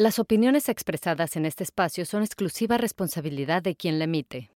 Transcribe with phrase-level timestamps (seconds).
[0.00, 4.50] Las opiniones expresadas en este espacio son exclusiva responsabilidad de quien la emite.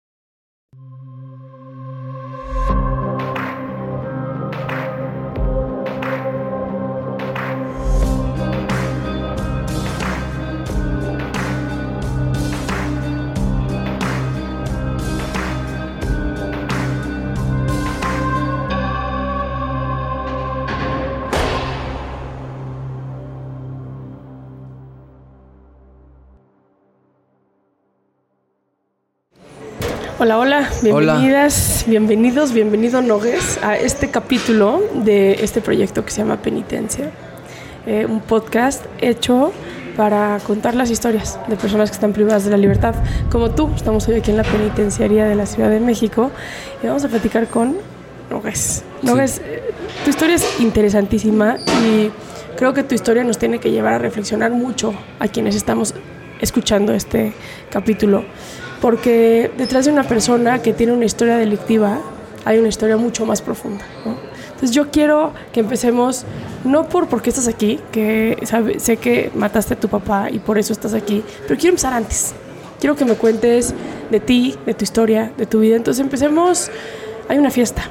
[30.22, 36.36] Hola, hola, bienvenidas, bienvenidos, bienvenido Nogues a este capítulo de este proyecto que se llama
[36.36, 37.10] Penitencia.
[37.86, 39.52] Eh, un podcast hecho
[39.96, 42.94] para contar las historias de personas que están privadas de la libertad,
[43.32, 43.68] como tú.
[43.74, 46.30] Estamos hoy aquí en la penitenciaría de la Ciudad de México
[46.80, 47.78] y vamos a platicar con
[48.30, 48.84] Nogues.
[49.02, 49.72] Nogues, eh,
[50.04, 52.12] tu historia es interesantísima y
[52.56, 55.94] creo que tu historia nos tiene que llevar a reflexionar mucho a quienes estamos
[56.40, 57.32] escuchando este
[57.70, 58.22] capítulo
[58.82, 62.00] porque detrás de una persona que tiene una historia delictiva
[62.44, 63.84] hay una historia mucho más profunda.
[64.04, 66.24] Entonces yo quiero que empecemos,
[66.64, 68.36] no por por qué estás aquí, que
[68.78, 72.34] sé que mataste a tu papá y por eso estás aquí, pero quiero empezar antes.
[72.80, 73.72] Quiero que me cuentes
[74.10, 75.76] de ti, de tu historia, de tu vida.
[75.76, 76.68] Entonces empecemos,
[77.28, 77.84] hay una fiesta.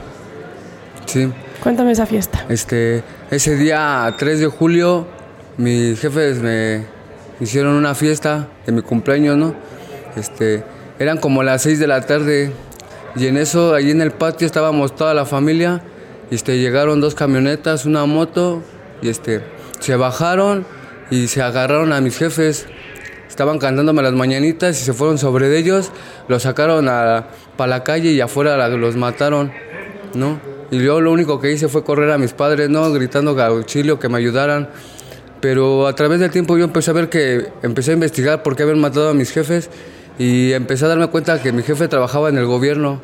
[1.06, 1.32] Sí.
[1.64, 2.46] Cuéntame esa fiesta.
[2.50, 5.08] Este, ese día 3 de julio,
[5.56, 6.84] mis jefes me
[7.40, 9.56] hicieron una fiesta de mi cumpleaños, ¿no?
[10.18, 10.64] Este,
[11.02, 12.52] eran como las 6 de la tarde
[13.16, 15.82] y en eso, ahí en el patio estábamos toda la familia.
[16.30, 18.64] Y este, llegaron dos camionetas, una moto
[19.02, 19.42] y este,
[19.80, 20.66] se bajaron
[21.10, 22.68] y se agarraron a mis jefes.
[23.28, 25.92] Estaban cantándome las mañanitas y se fueron sobre ellos.
[26.28, 29.52] Los sacaron para la calle y afuera los mataron,
[30.14, 30.40] ¿no?
[30.70, 32.90] Y yo lo único que hice fue correr a mis padres, ¿no?
[32.92, 34.70] Gritando auxilio, que me ayudaran.
[35.42, 38.64] Pero a través del tiempo yo empecé a ver que, empecé a investigar por qué
[38.64, 39.70] habían matado a mis jefes
[40.20, 43.02] y empecé a darme cuenta que mi jefe trabajaba en el gobierno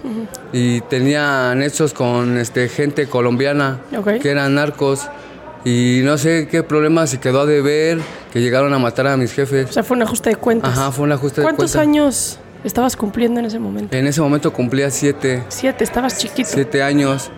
[0.54, 3.80] y tenía nexos con este, gente colombiana
[4.22, 5.10] que eran narcos
[5.66, 8.00] y no sé qué problema se quedó a deber
[8.32, 9.70] que llegaron a matar a mis jefes.
[9.70, 10.78] O sea, fue un ajuste de cuentas.
[10.78, 11.72] Ajá, fue un ajuste de cuentas.
[11.74, 13.96] ¿Cuántos años estabas cumpliendo en ese momento?
[13.96, 15.44] En ese momento cumplía siete.
[15.50, 16.50] Siete, estabas chiquito.
[16.50, 17.32] Siete años.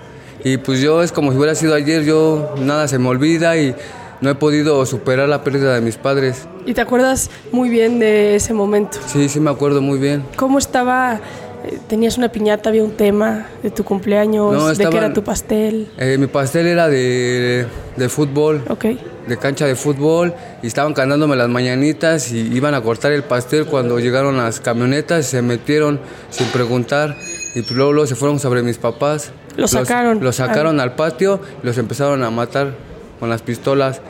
[0.43, 3.75] Y pues yo es como si hubiera sido ayer, yo nada se me olvida y
[4.21, 6.47] no he podido superar la pérdida de mis padres.
[6.65, 8.97] ¿Y te acuerdas muy bien de ese momento?
[9.07, 10.23] Sí, sí me acuerdo muy bien.
[10.35, 11.19] ¿Cómo estaba?
[11.65, 12.69] Eh, ¿Tenías una piñata?
[12.69, 14.77] ¿Había un tema de tu cumpleaños?
[14.77, 15.87] ¿De qué era tu pastel?
[15.97, 17.65] Eh, mi pastel era de,
[17.95, 18.63] de fútbol.
[18.69, 18.85] Ok.
[19.27, 20.33] De cancha de fútbol.
[20.61, 25.27] Y estaban cantándome las mañanitas y iban a cortar el pastel cuando llegaron las camionetas
[25.27, 25.99] y se metieron
[26.29, 27.15] sin preguntar.
[27.55, 29.31] Y pues luego, se fueron sobre mis papás.
[29.55, 30.23] ¿Los sacaron?
[30.23, 32.88] Los sacaron al patio y los empezaron a matar
[33.19, 34.01] con las pistolas.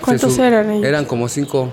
[0.00, 0.84] ¿Cuántos eran ellos?
[0.86, 1.70] Eran como cinco.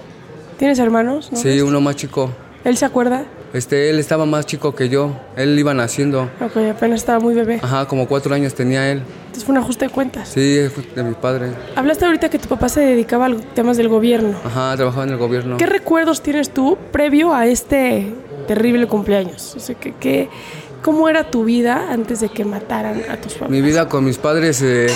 [0.58, 1.30] ¿Tienes hermanos?
[1.34, 2.30] Sí, uno más chico.
[2.64, 3.26] ¿Él se acuerda?
[3.54, 5.12] Este, él estaba más chico que yo.
[5.36, 6.30] Él iba naciendo.
[6.42, 7.60] Ok, apenas estaba muy bebé.
[7.62, 9.04] Ajá, como cuatro años tenía él.
[9.26, 10.30] Entonces fue un ajuste de cuentas.
[10.30, 10.56] Sí,
[10.96, 11.52] de mi padre.
[11.76, 14.38] Hablaste ahorita que tu papá se dedicaba a temas del gobierno.
[14.44, 15.58] Ajá, trabajaba en el gobierno.
[15.58, 18.14] ¿Qué recuerdos tienes tú previo a este
[18.48, 19.56] terrible cumpleaños?
[19.56, 20.30] O sea, ¿qué,
[20.82, 23.50] cómo era tu vida antes de que mataran a tus papás?
[23.50, 24.62] Mi vida con mis padres...
[24.62, 24.88] Eh,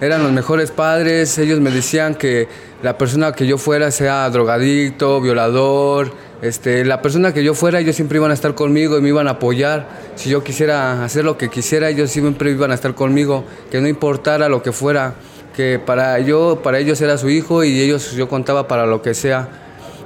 [0.00, 2.48] eran los mejores padres, ellos me decían que
[2.82, 6.12] la persona que yo fuera sea drogadicto, violador,
[6.42, 9.26] este, la persona que yo fuera, ellos siempre iban a estar conmigo y me iban
[9.26, 9.88] a apoyar.
[10.14, 13.88] Si yo quisiera hacer lo que quisiera, ellos siempre iban a estar conmigo, que no
[13.88, 15.14] importara lo que fuera,
[15.54, 19.14] que para yo, para ellos era su hijo y ellos yo contaba para lo que
[19.14, 19.48] sea.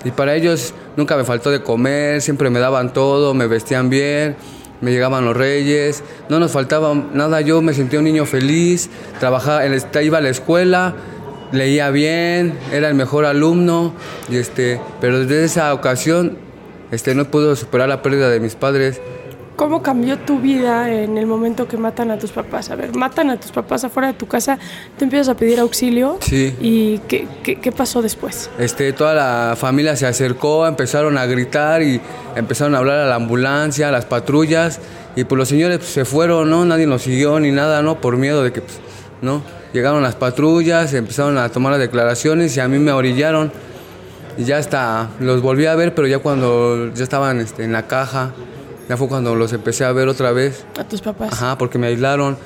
[0.05, 4.37] Y para ellos nunca me faltó de comer, siempre me daban todo, me vestían bien
[4.81, 9.65] me llegaban los reyes, no nos faltaba nada, yo me sentía un niño feliz, trabajaba,
[10.03, 10.95] iba a la escuela,
[11.53, 13.93] leía bien, era el mejor alumno,
[14.29, 16.39] y este, pero desde esa ocasión
[16.91, 19.01] este, no pude superar la pérdida de mis padres.
[19.57, 22.71] ¿Cómo cambió tu vida en el momento que matan a tus papás?
[22.71, 24.59] A ver, matan a tus papás afuera de tu casa,
[24.99, 26.19] tú empiezas a pedir auxilio.
[26.23, 26.57] Sí.
[26.61, 28.49] ¿Y qué, qué, pasó después?
[28.59, 32.01] Este, toda la familia se acercó, empezaron a gritar y
[32.37, 34.81] empezaron a hablar a la ambulancia, a las patrullas.
[35.17, 36.65] Y pues los señores pues, se fueron, ¿no?
[36.65, 38.01] Nadie nos siguió ni nada, ¿no?
[38.01, 38.79] Por miedo de que, pues,
[39.21, 39.43] ¿no?
[39.73, 43.53] Llegaron las patrullas, empezaron a tomar las declaraciones y a mí me orillaron.
[44.39, 47.87] Y ya hasta los volví a ver, pero ya cuando ya estaban este, en la
[47.87, 48.33] caja.
[48.91, 50.65] Ya fue cuando los empecé a ver otra vez.
[50.77, 51.33] ¿A tus papás?
[51.33, 52.37] Ajá, porque me aislaron.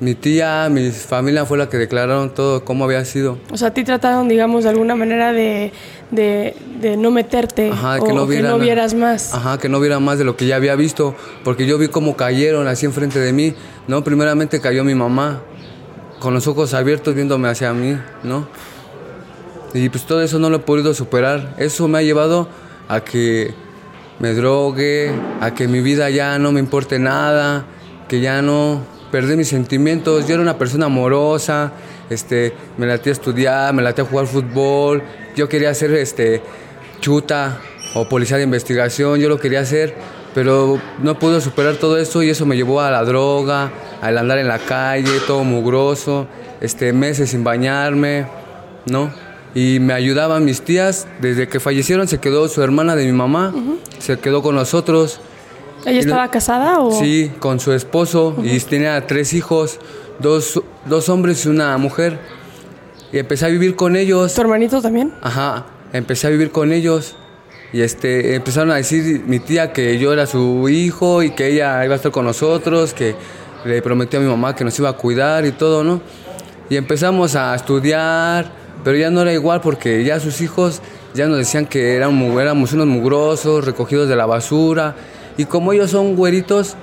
[0.00, 3.36] Mi tía, mi familia fue la que declararon todo, cómo había sido.
[3.52, 5.74] O sea, a ti trataron, digamos, de alguna manera de,
[6.10, 9.34] de, no meterte Ajá, que, no que no vieras más.
[9.34, 11.14] Ajá, que no viera más de lo que ya había visto,
[11.44, 13.54] porque yo vi cómo cayeron así enfrente de mí,
[13.86, 14.02] ¿no?
[14.02, 15.42] Primeramente cayó mi mamá,
[16.20, 18.48] con los ojos abiertos viéndome hacia mí, ¿no?
[19.74, 21.54] Y pues todo eso no lo he podido superar.
[21.58, 22.48] Eso me ha llevado
[22.88, 23.65] a que
[24.18, 25.10] me drogue,
[25.40, 27.66] a que mi vida ya no me importe nada,
[28.08, 30.26] que ya no perdí mis sentimientos.
[30.26, 31.72] Yo era una persona amorosa,
[32.10, 35.02] este, me latía a estudiar, me latía a jugar fútbol.
[35.34, 36.42] Yo quería ser este,
[37.00, 37.60] chuta
[37.94, 39.94] o policía de investigación, yo lo quería hacer,
[40.34, 43.70] pero no pude superar todo eso y eso me llevó a la droga,
[44.02, 46.26] al andar en la calle, todo mugroso,
[46.60, 48.26] este, meses sin bañarme,
[48.86, 49.10] ¿no?
[49.54, 53.54] Y me ayudaban mis tías, desde que fallecieron se quedó su hermana de mi mamá,
[53.98, 55.20] se quedó con nosotros.
[55.84, 56.90] ¿Ella estaba casada o...?
[56.90, 59.78] Sí, con su esposo y tenía tres hijos,
[60.18, 62.18] dos, dos hombres y una mujer.
[63.12, 64.34] Y empecé a vivir con ellos.
[64.34, 65.12] ¿Tu hermanito también?
[65.22, 67.16] Ajá, empecé a vivir con ellos.
[67.72, 71.84] Y este, empezaron a decir mi tía que yo era su hijo y que ella
[71.84, 73.14] iba a estar con nosotros, que
[73.64, 76.00] le prometió a mi mamá que nos iba a cuidar y todo, ¿no?
[76.68, 78.50] Y empezamos a estudiar,
[78.82, 80.80] pero ya no era igual porque ya sus hijos
[81.16, 84.94] ya nos decían que éramos, éramos unos mugrosos, recogidos de la basura.
[85.36, 86.76] Y como ellos son güeritos,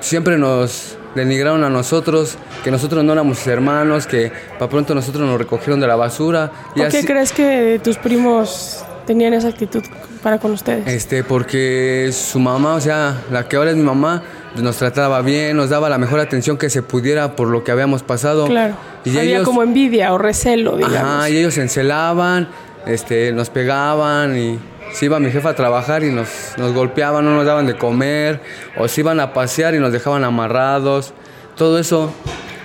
[0.00, 5.38] siempre nos denigraron a nosotros, que nosotros no éramos hermanos, que para pronto nosotros nos
[5.38, 6.50] recogieron de la basura.
[6.74, 9.82] ¿Por qué crees que tus primos tenían esa actitud
[10.22, 10.86] para con ustedes?
[10.86, 14.22] Este, porque su mamá, o sea, la que ahora es mi mamá,
[14.56, 18.02] nos trataba bien, nos daba la mejor atención que se pudiera por lo que habíamos
[18.02, 18.46] pasado.
[18.46, 18.74] Claro.
[19.04, 20.98] Y Había como envidia o recelo, digamos.
[20.98, 22.48] Ajá, y ellos se encelaban,
[22.86, 24.58] este, nos pegaban y
[24.92, 28.40] se iba mi jefa a trabajar y nos, nos golpeaban, no nos daban de comer,
[28.76, 31.12] o se iban a pasear y nos dejaban amarrados.
[31.56, 32.12] Todo eso.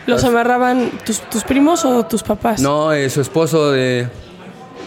[0.08, 2.62] ¿Los amarraban tus, tus primos o tus papás?
[2.62, 4.08] No, eh, su esposo de,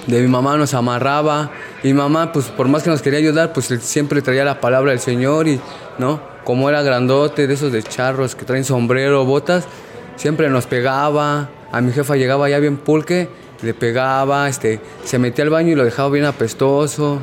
[0.06, 1.50] de mi mamá nos amarraba.
[1.82, 4.90] Y mi mamá, pues por más que nos quería ayudar, pues siempre traía la palabra
[4.90, 5.60] del Señor y,
[5.98, 6.20] ¿no?
[6.44, 9.64] Como era grandote, de esos de charros que traen sombrero, botas,
[10.16, 11.50] siempre nos pegaba.
[11.70, 13.28] A mi jefa llegaba ya bien pulque,
[13.62, 17.20] le pegaba, este, se metía al baño y lo dejaba bien apestoso.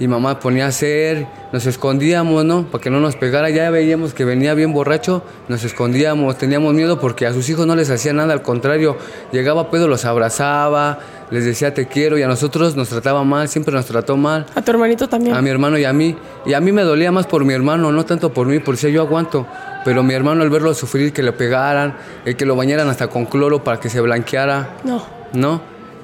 [0.00, 2.64] Y mamá ponía a hacer, nos escondíamos, ¿no?
[2.64, 3.48] Para que no nos pegara.
[3.50, 7.76] Ya veíamos que venía bien borracho, nos escondíamos, teníamos miedo porque a sus hijos no
[7.76, 8.96] les hacía nada, al contrario,
[9.30, 10.98] llegaba pedo, los abrazaba,
[11.30, 14.46] les decía te quiero y a nosotros nos trataba mal, siempre nos trató mal.
[14.56, 15.36] ¿A tu hermanito también?
[15.36, 16.16] A mi hermano y a mí.
[16.44, 18.90] Y a mí me dolía más por mi hermano, no tanto por mí, por si
[18.90, 19.46] yo aguanto.
[19.84, 23.26] Pero mi hermano al verlo sufrir, que le pegaran, el que lo bañaran hasta con
[23.26, 24.70] cloro para que se blanqueara.
[24.82, 25.23] No.
[25.34, 25.60] ¿No?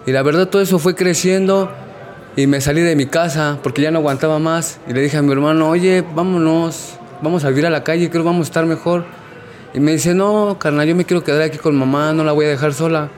[0.07, 1.71] Y la verdad todo eso fue creciendo
[2.37, 4.81] y me salí de mi casa porque ya no aguantaba más.
[4.89, 8.23] Y le dije a mi hermano, oye, vámonos, vamos a vivir a la calle, creo
[8.23, 9.05] que vamos a estar mejor.
[9.73, 12.47] Y me dice, no, carnal, yo me quiero quedar aquí con mamá, no la voy
[12.47, 13.09] a dejar sola.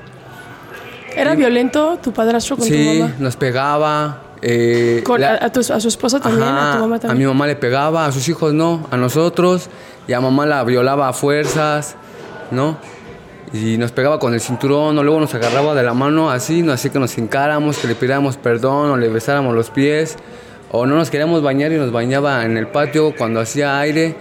[1.14, 3.08] ¿Era violento tu padrastro con tu mamá?
[3.08, 4.22] Sí, nos pegaba.
[4.44, 6.48] Eh, a, su esposa también?
[6.48, 7.10] ¿A tu mamá también?
[7.10, 9.68] A mi mamá le pegaba, a sus hijos no, a nosotros.
[10.08, 11.96] Y a mamá la violaba a fuerzas,
[12.50, 12.76] ¿no?
[13.52, 16.90] Y nos pegaba con el cinturón o luego nos agarraba de la mano así, así
[16.90, 20.16] que nos hincáramos, que le pidiéramos perdón o le besáramos los pies
[20.70, 24.16] o no nos queríamos bañar y nos bañaba en el patio cuando hacía aire,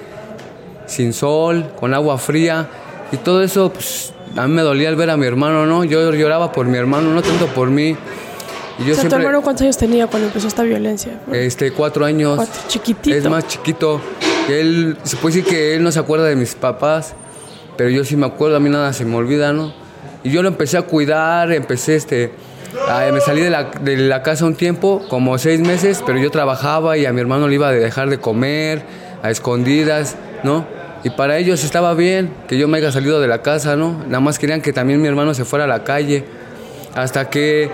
[0.85, 2.67] sin sol, con agua fría
[3.11, 5.83] y todo eso pues, a mí me dolía al ver a mi hermano, ¿no?
[5.85, 7.95] Yo lloraba por mi hermano, no tanto por mí.
[8.79, 11.19] Y yo ¿Tu hermano cuántos años tenía cuando empezó esta violencia?
[11.31, 12.37] Este, cuatro años.
[12.37, 13.15] Cuatro, chiquitito.
[13.15, 13.99] Es más chiquito.
[14.49, 17.13] Él, se puede decir que él no se acuerda de mis papás
[17.77, 19.73] pero yo sí me acuerdo, a mí nada se me olvida, ¿no?
[20.23, 22.31] Y yo lo empecé a cuidar, empecé este...
[23.11, 26.97] me salí de la, de la, casa un tiempo, como seis meses, pero yo trabajaba
[26.97, 28.83] y a mi hermano le iba a dejar de comer,
[29.23, 30.65] a escondidas, ¿no?
[31.03, 34.03] Y para ellos estaba bien que yo me haya salido de la casa, ¿no?
[34.05, 36.25] Nada más querían que también mi hermano se fuera a la calle.
[36.93, 37.71] Hasta que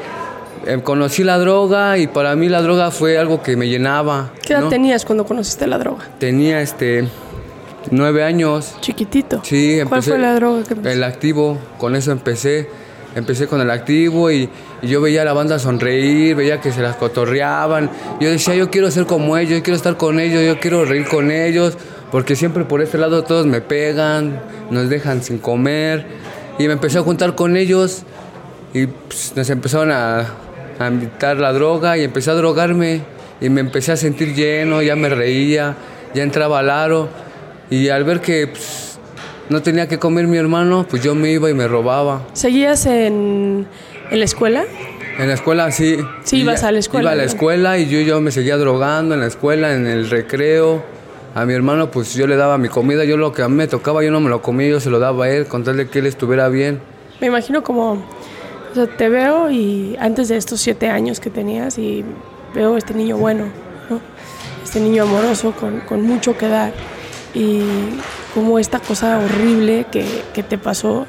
[0.65, 4.31] eh, conocí la droga y para mí la droga fue algo que me llenaba.
[4.45, 6.05] ¿Qué edad tenías cuando conociste la droga?
[6.19, 7.07] Tenía este
[7.91, 8.75] Nueve años.
[8.81, 9.41] Chiquitito.
[9.43, 9.89] Sí, empecé.
[9.89, 10.95] ¿Cuál fue la droga que empecé?
[10.95, 12.69] El activo, con eso empecé.
[13.15, 14.49] Empecé con el activo y,
[14.83, 17.89] yo veía a la banda sonreír, veía que se las cotorreaban.
[18.19, 21.07] Yo decía, yo quiero ser como ellos, yo quiero estar con ellos, yo quiero reír
[21.07, 21.77] con ellos,
[22.11, 26.05] porque siempre por este lado todos me pegan, nos dejan sin comer.
[26.59, 28.03] Y me empecé a juntar con ellos
[28.73, 30.27] y pues, nos empezaron a,
[30.77, 33.01] a invitar la droga y empecé a drogarme
[33.41, 35.75] y me empecé a sentir lleno, ya me reía,
[36.13, 37.09] ya entraba al aro
[37.69, 38.99] y al ver que pues,
[39.49, 42.21] no tenía que comer mi hermano, pues yo me iba y me robaba.
[42.33, 43.67] ¿Seguías en,
[44.11, 44.65] en la escuela?
[45.17, 45.97] En la escuela sí.
[46.23, 47.03] Sí, ibas a la escuela.
[47.03, 50.09] Iba a la escuela y yo, yo me seguía drogando en la escuela, en el
[50.09, 50.83] recreo.
[51.33, 53.67] A mi hermano pues yo le daba mi comida, yo lo que a mí me
[53.67, 55.87] tocaba yo no me lo comía, yo se lo daba a él con tal de
[55.87, 56.79] que él estuviera bien.
[57.21, 61.77] Me imagino como, o sea, te veo y antes de estos siete años que tenías
[61.77, 62.03] y
[62.55, 63.45] veo este niño bueno,
[63.89, 63.99] ¿no?
[64.63, 66.73] este niño amoroso con, con mucho que dar
[67.37, 67.61] y
[68.33, 71.05] como esta cosa horrible que, que te pasó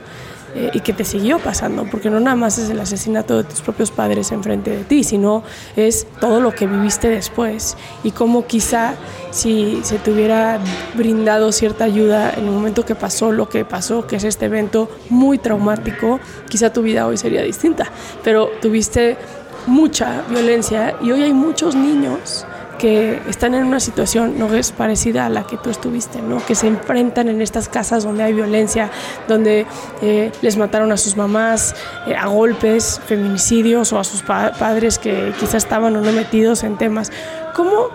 [0.54, 3.60] eh, y que te siguió pasando, porque no nada más es el asesinato de tus
[3.60, 5.42] propios padres enfrente de ti, sino
[5.76, 7.76] es todo lo que viviste después.
[8.02, 8.94] Y cómo quizá
[9.30, 10.58] si se te hubiera
[10.94, 14.90] brindado cierta ayuda en el momento que pasó lo que pasó, que es este evento
[15.10, 16.18] muy traumático,
[16.48, 17.84] quizá tu vida hoy sería distinta,
[18.24, 19.18] pero tuviste
[19.66, 22.46] mucha violencia y hoy hay muchos niños
[22.78, 26.44] que están en una situación no es parecida a la que tú estuviste, ¿no?
[26.44, 28.90] que se enfrentan en estas casas donde hay violencia,
[29.26, 29.66] donde
[30.00, 31.74] eh, les mataron a sus mamás
[32.06, 36.78] eh, a golpes, feminicidios o a sus padres que quizás estaban o no metidos en
[36.78, 37.12] temas.
[37.54, 37.88] ¿Cómo,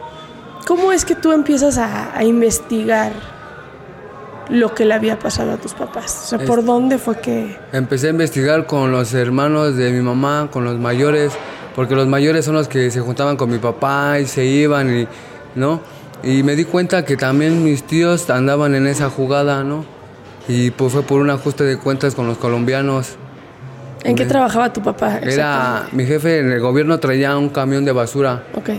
[0.68, 3.14] cómo es que tú empiezas a, investigar
[4.50, 6.22] lo que le había pasado a tus papás?
[6.24, 7.58] O sea, ¿por dónde fue que...?
[7.72, 11.32] Empecé a investigar con los hermanos de mi mamá, con los mayores,
[11.76, 15.08] porque los mayores son los que se juntaban con mi papá y se iban, y,
[15.56, 15.82] ¿no?
[16.24, 19.86] Y me di cuenta que también mis tíos andaban en esa jugada, ¿no?
[20.48, 23.18] Y pues fue por un ajuste de cuentas con los colombianos.
[24.04, 25.20] ¿En qué trabajaba tu papá?
[25.20, 28.44] Era, mi jefe en el gobierno traía un camión de basura.
[28.54, 28.70] Ok.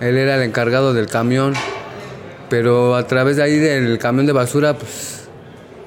[0.00, 1.54] Él era el encargado del camión,
[2.50, 5.28] pero a través de ahí del camión de basura, pues...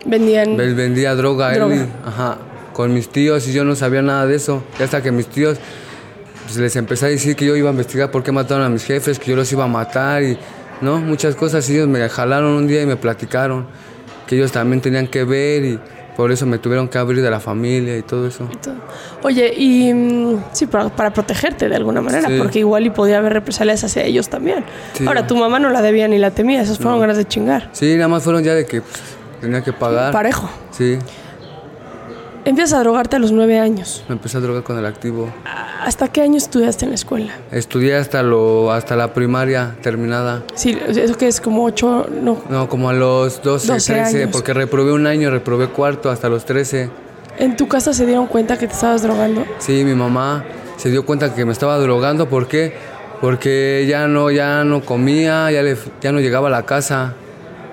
[0.06, 0.58] Vendían...
[0.58, 2.38] Vendía droga, Él, ajá,
[2.74, 4.64] con mis tíos y yo no sabía nada de eso.
[4.80, 5.58] Hasta que mis tíos
[6.48, 8.86] pues les empecé a decir que yo iba a investigar por qué mataron a mis
[8.86, 10.38] jefes, que yo los iba a matar y,
[10.80, 10.98] ¿no?
[11.02, 11.70] Muchas cosas.
[11.70, 13.68] Y ellos me jalaron un día y me platicaron
[14.26, 15.80] que ellos también tenían que ver y
[16.16, 18.48] por eso me tuvieron que abrir de la familia y todo eso.
[19.24, 23.84] Oye, y mm, sí, para, protegerte de alguna manera, porque igual y podía haber represalias
[23.84, 24.64] hacia ellos también.
[25.06, 27.70] Ahora, tu mamá no la debía ni la temía, esas fueron ganas de chingar.
[27.74, 29.02] Sí, nada más fueron ya de que pues,
[29.42, 30.14] tenía que pagar.
[30.14, 30.50] Parejo.
[30.72, 30.98] Sí.
[32.48, 34.06] Empiezas a drogarte a los nueve años.
[34.08, 35.30] Me empecé a drogar con el activo.
[35.84, 37.34] ¿Hasta qué año estudiaste en la escuela?
[37.52, 40.44] Estudié hasta lo hasta la primaria terminada.
[40.56, 42.38] Sí, eso que es como ocho, no.
[42.50, 46.90] No, como a los 12, 13, porque reprobé un año, reprobé cuarto hasta los 13.
[47.38, 49.46] ¿En tu casa se dieron cuenta que te estabas drogando?
[49.58, 50.46] Sí, mi mamá
[50.78, 52.78] se dio cuenta que me estaba drogando, ¿por qué?
[53.20, 55.64] Porque ya no ya no comía, ya
[56.00, 57.14] ya no llegaba a la casa.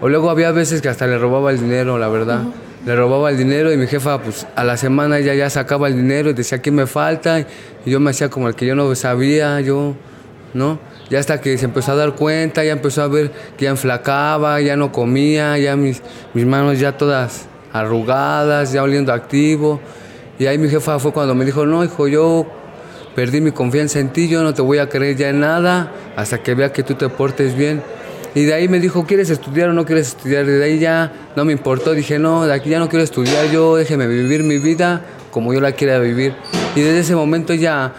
[0.00, 2.40] O luego había veces que hasta le robaba el dinero, la verdad
[2.84, 5.96] le robaba el dinero y mi jefa pues a la semana ella ya sacaba el
[5.96, 8.94] dinero y decía que me falta y yo me hacía como el que yo no
[8.94, 9.94] sabía, yo,
[10.52, 10.78] ¿no?
[11.10, 14.60] Ya hasta que se empezó a dar cuenta, ya empezó a ver que ya enflacaba,
[14.60, 19.80] ya no comía, ya mis, mis manos ya todas arrugadas, ya oliendo activo.
[20.38, 22.46] Y ahí mi jefa fue cuando me dijo, no, hijo, yo
[23.14, 26.42] perdí mi confianza en ti, yo no te voy a creer ya en nada hasta
[26.42, 27.82] que vea que tú te portes bien.
[28.34, 30.44] Y de ahí me dijo, ¿quieres estudiar o no quieres estudiar?
[30.44, 31.92] Y de ahí ya no me importó.
[31.92, 35.60] Dije, no, de aquí ya no quiero estudiar, yo déjeme vivir mi vida como yo
[35.60, 36.34] la quiera vivir.
[36.76, 37.92] Y desde ese momento ya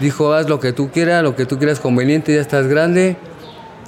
[0.00, 3.16] dijo, haz lo que tú quieras, lo que tú quieras conveniente, ya estás grande.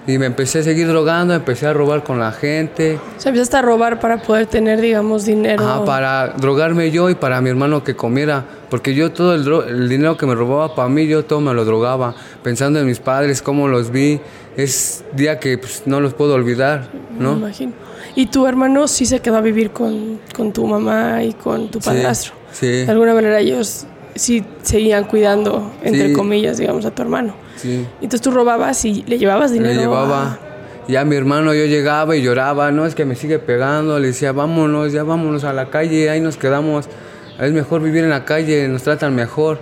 [0.07, 3.01] Y me empecé a seguir drogando, empecé a robar con la gente.
[3.17, 5.67] O sea, empezaste a robar para poder tener, digamos, dinero.
[5.67, 8.45] Ah, para drogarme yo y para mi hermano que comiera.
[8.71, 11.65] Porque yo todo el, el dinero que me robaba para mí, yo todo me lo
[11.65, 12.15] drogaba.
[12.47, 14.21] Pensando en mis padres, cómo los vi
[14.57, 16.89] es día que pues, no los puedo olvidar,
[17.19, 17.33] ¿no?
[17.33, 17.73] Me imagino.
[18.15, 20.21] ¿Y tu hermano sí se quedó a vivir con,
[20.55, 22.35] tu mamá y con tu padrastro?
[22.53, 27.35] Sí, De alguna manera ellos sí seguían cuidando, entre comillas, digamos, a tu hermano.
[27.57, 27.85] Sí.
[27.95, 29.75] Entonces tú robabas y le llevabas dinero.
[29.75, 30.39] Le llevaba.
[30.87, 34.31] Ya mi hermano yo llegaba y lloraba, no, es que me sigue pegando, le decía,
[34.31, 36.87] vámonos, ya vámonos a la calle, ahí nos quedamos,
[37.41, 39.59] es mejor vivir en la calle, nos tratan mejor.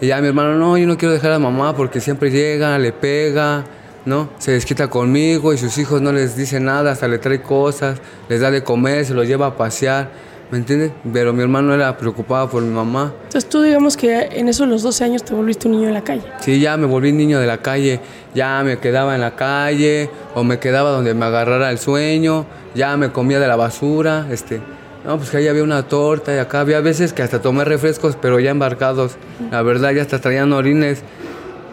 [0.00, 2.92] Y ya mi hermano, no, yo no quiero dejar a mamá porque siempre llega, le
[2.92, 3.64] pega,
[4.04, 4.28] ¿no?
[4.38, 8.40] Se desquita conmigo y sus hijos no les dice nada, hasta le trae cosas, les
[8.40, 10.08] da de comer, se los lleva a pasear,
[10.52, 10.92] ¿me entiendes?
[11.12, 13.12] Pero mi hermano era preocupado por mi mamá.
[13.24, 16.04] Entonces tú digamos que en esos los 12 años te volviste un niño de la
[16.04, 16.22] calle.
[16.40, 18.00] Sí, ya me volví niño de la calle,
[18.36, 22.96] ya me quedaba en la calle o me quedaba donde me agarrara el sueño, ya
[22.96, 24.60] me comía de la basura, este...
[25.04, 28.16] No, pues que ahí había una torta y acá había veces que hasta tomé refrescos,
[28.20, 29.16] pero ya embarcados.
[29.50, 31.02] La verdad, ya hasta traían orines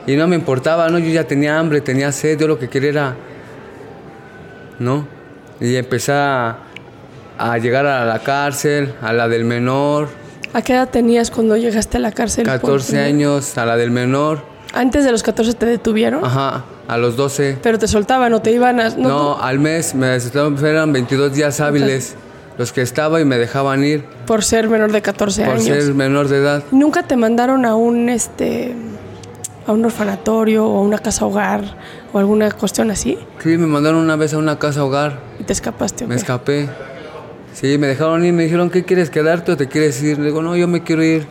[0.07, 0.99] y no me importaba, ¿no?
[0.99, 3.15] Yo ya tenía hambre, tenía sed, yo lo que quería era,
[4.79, 5.07] ¿no?
[5.59, 6.57] Y empecé a,
[7.61, 10.07] llegar a la cárcel, a la del menor.
[10.53, 12.45] ¿A qué edad tenías cuando llegaste a la cárcel?
[12.45, 14.43] 14 años, a la del menor.
[14.73, 16.23] ¿Antes de los 14 te detuvieron?
[16.23, 17.57] Ajá, a los 12.
[17.63, 18.89] ¿Pero te soltaban o te iban a...?
[18.89, 22.15] No, al mes, me eran 22 días hábiles.
[22.57, 24.05] Los que estaba y me dejaban ir.
[24.25, 25.55] Por ser menor de 14 años.
[25.55, 26.63] Por ser menor de edad.
[26.71, 28.75] ¿Nunca te mandaron a un, este
[29.67, 31.63] a un orfanatorio o a una casa hogar
[32.13, 33.17] o alguna cuestión así?
[33.39, 35.19] Sí, me mandaron una vez a una casa hogar.
[35.39, 36.05] ¿Y te escapaste?
[36.07, 36.69] Me escapé.
[37.53, 40.19] Sí, me dejaron ir, me dijeron, ¿qué quieres quedarte o te quieres ir?
[40.19, 41.25] Le digo, no, yo me quiero ir.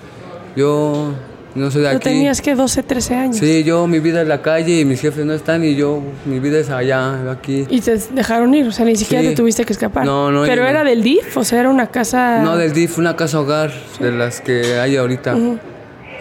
[0.57, 1.13] Yo
[1.55, 2.05] no soy de ¿Tú aquí.
[2.05, 3.37] tenías que 12, 13 años?
[3.37, 6.41] Sí, yo mi vida es la calle y mis jefes no están y yo mi
[6.41, 7.67] vida es allá, aquí.
[7.71, 9.31] Y te dejaron ir, o sea, ni siquiera Sí.
[9.31, 10.05] te tuviste que escapar.
[10.05, 10.69] No, no, Pero no.
[10.69, 12.41] era del DIF, o sea, era una casa...
[12.43, 13.71] No del DIF, una casa hogar
[14.01, 15.37] de las que hay ahorita.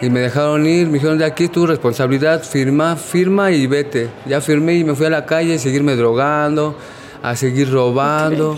[0.01, 4.09] Y me dejaron ir, me dijeron de aquí tu responsabilidad, firma, firma y vete.
[4.25, 6.77] Ya firmé y me fui a la calle a seguirme drogando,
[7.21, 8.57] a seguir robando,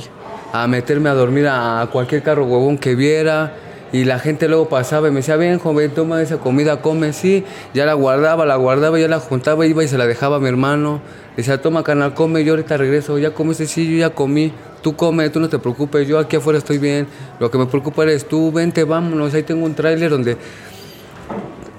[0.52, 3.54] a meterme a dormir a cualquier carro huevón que viera.
[3.96, 7.46] Y la gente luego pasaba y me decía, ven joven, toma esa comida, come, sí.
[7.74, 10.50] Ya la guardaba, la guardaba, ya la juntaba, iba y se la dejaba a mi
[10.50, 11.00] hermano.
[11.30, 14.52] Le decía, toma canal, come, yo ahorita regreso, ya comiste, sí, yo ya comí.
[14.82, 17.08] Tú come, tú no te preocupes, yo aquí afuera estoy bien.
[17.40, 20.36] Lo que me preocupa eres tú, vente, vámonos, ahí tengo un tráiler donde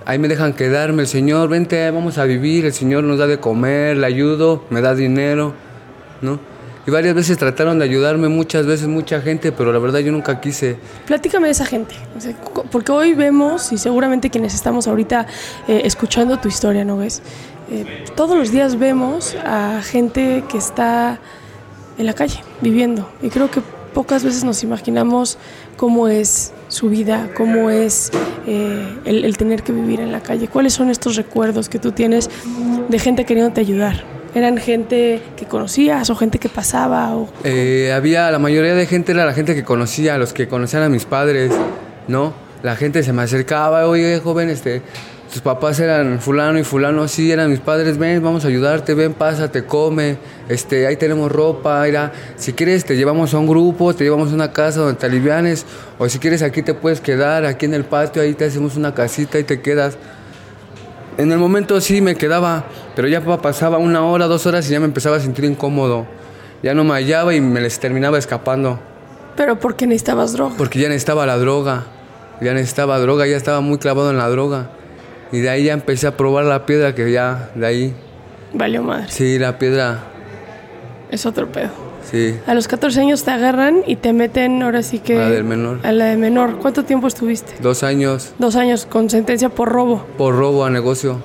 [0.06, 3.40] ahí me dejan quedarme, el Señor, vente, vamos a vivir, el Señor nos da de
[3.40, 5.52] comer, le ayudo, me da dinero,
[6.22, 6.40] ¿no?
[6.86, 10.40] Y varias veces trataron de ayudarme, muchas veces, mucha gente, pero la verdad yo nunca
[10.40, 10.76] quise.
[11.06, 11.96] Platícame de esa gente,
[12.70, 15.26] porque hoy vemos, y seguramente quienes estamos ahorita
[15.66, 17.22] eh, escuchando tu historia, ¿no ves?
[17.72, 21.18] Eh, todos los días vemos a gente que está
[21.98, 23.60] en la calle, viviendo, y creo que
[23.92, 25.38] pocas veces nos imaginamos
[25.76, 28.12] cómo es su vida, cómo es
[28.46, 30.46] eh, el, el tener que vivir en la calle.
[30.46, 32.30] ¿Cuáles son estos recuerdos que tú tienes
[32.88, 34.15] de gente queriéndote ayudar?
[34.36, 37.16] ¿Eran gente que conocías o gente que pasaba?
[37.16, 37.26] O...
[37.42, 40.90] Eh, había, la mayoría de gente era la gente que conocía, los que conocían a
[40.90, 41.52] mis padres,
[42.06, 42.34] ¿no?
[42.62, 44.82] La gente se me acercaba, oye, joven, este,
[45.32, 49.14] tus papás eran fulano y fulano, sí, eran mis padres, ven, vamos a ayudarte, ven,
[49.14, 50.18] pásate, come,
[50.50, 54.34] este, ahí tenemos ropa, mira, si quieres te llevamos a un grupo, te llevamos a
[54.34, 55.64] una casa donde te alivianes,
[55.96, 58.92] o si quieres aquí te puedes quedar, aquí en el patio, ahí te hacemos una
[58.92, 59.96] casita y te quedas.
[61.18, 64.80] En el momento sí me quedaba, pero ya pasaba una hora, dos horas y ya
[64.80, 66.06] me empezaba a sentir incómodo.
[66.62, 68.78] Ya no me hallaba y me les terminaba escapando.
[69.36, 70.54] Pero porque necesitabas droga.
[70.58, 71.84] Porque ya necesitaba la droga.
[72.40, 74.70] Ya necesitaba droga, ya estaba muy clavado en la droga.
[75.32, 77.94] Y de ahí ya empecé a probar la piedra que ya, de ahí.
[78.52, 79.06] Valió madre.
[79.08, 79.98] Sí, la piedra,
[81.10, 81.70] Es otro pedo.
[82.10, 82.38] Sí.
[82.46, 85.16] A los 14 años te agarran y te meten ahora sí que...
[85.16, 85.80] A la del menor.
[85.84, 86.58] A la de menor.
[86.58, 87.54] ¿Cuánto tiempo estuviste?
[87.60, 90.04] Dos años Dos años con sentencia por robo.
[90.18, 91.20] por robo a negocio.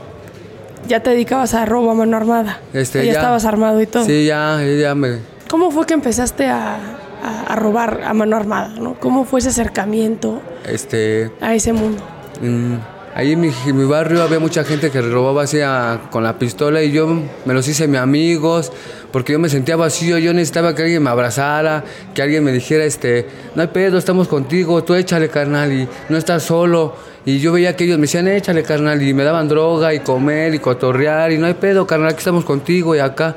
[0.88, 2.60] Ya te dedicabas a robo a mano armada.
[2.74, 4.04] Este, ya, ya- estabas armado y todo.
[4.06, 5.20] Sí, ya, ya me,
[5.50, 6.76] ¿Cómo fue que empezaste a,
[7.24, 8.70] a- a robar a mano armada?
[8.80, 8.96] ¿no?
[9.00, 12.02] ¿Cómo fue ese acercamiento este, a ese mundo?
[12.42, 12.76] Mm,
[13.14, 16.82] Ahí en mi, mi barrio había mucha gente que robaba así a- con la pistola
[16.82, 17.08] y yo
[17.46, 18.72] me los hice mis amigos
[19.12, 22.86] porque yo me sentía vacío, yo necesitaba que alguien me abrazara, que alguien me dijera,
[22.86, 26.96] este, no hay pedo, estamos contigo, tú échale carnal y no estás solo.
[27.26, 30.56] Y yo veía que ellos me decían, échale carnal y me daban droga y comer
[30.56, 33.36] y cotorrear y no hay pedo carnal, aquí estamos contigo y acá.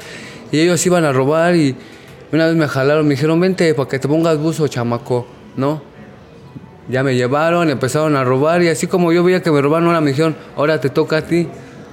[0.53, 1.75] Y ellos iban a robar y
[2.31, 5.83] una vez me jalaron, me dijeron, vente para que te pongas buzo, chamaco, ¿no?
[6.88, 10.01] Ya me llevaron, empezaron a robar y así como yo veía que me robaron, ahora
[10.01, 11.49] me dijeron, ahora te toca a ti,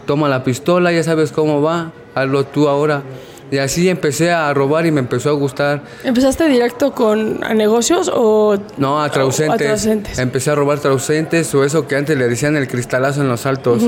[0.05, 3.03] toma la pistola, ya sabes cómo va, hazlo tú ahora.
[3.51, 5.81] Y así empecé a robar y me empezó a gustar.
[6.05, 8.57] ¿Empezaste directo con a negocios o...?
[8.77, 10.17] No, a traucentes.
[10.17, 13.83] Empecé a robar traucentes o eso que antes le decían el cristalazo en los altos.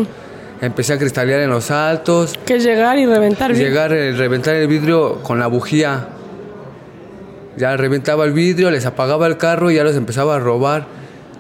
[0.60, 4.68] Empecé a cristalear en los altos, Que es llegar y reventar llegar, eh, reventar el
[4.68, 6.08] vidrio con la bujía.
[7.58, 10.86] Ya reventaba el vidrio, les apagaba el carro y ya los empezaba a robar.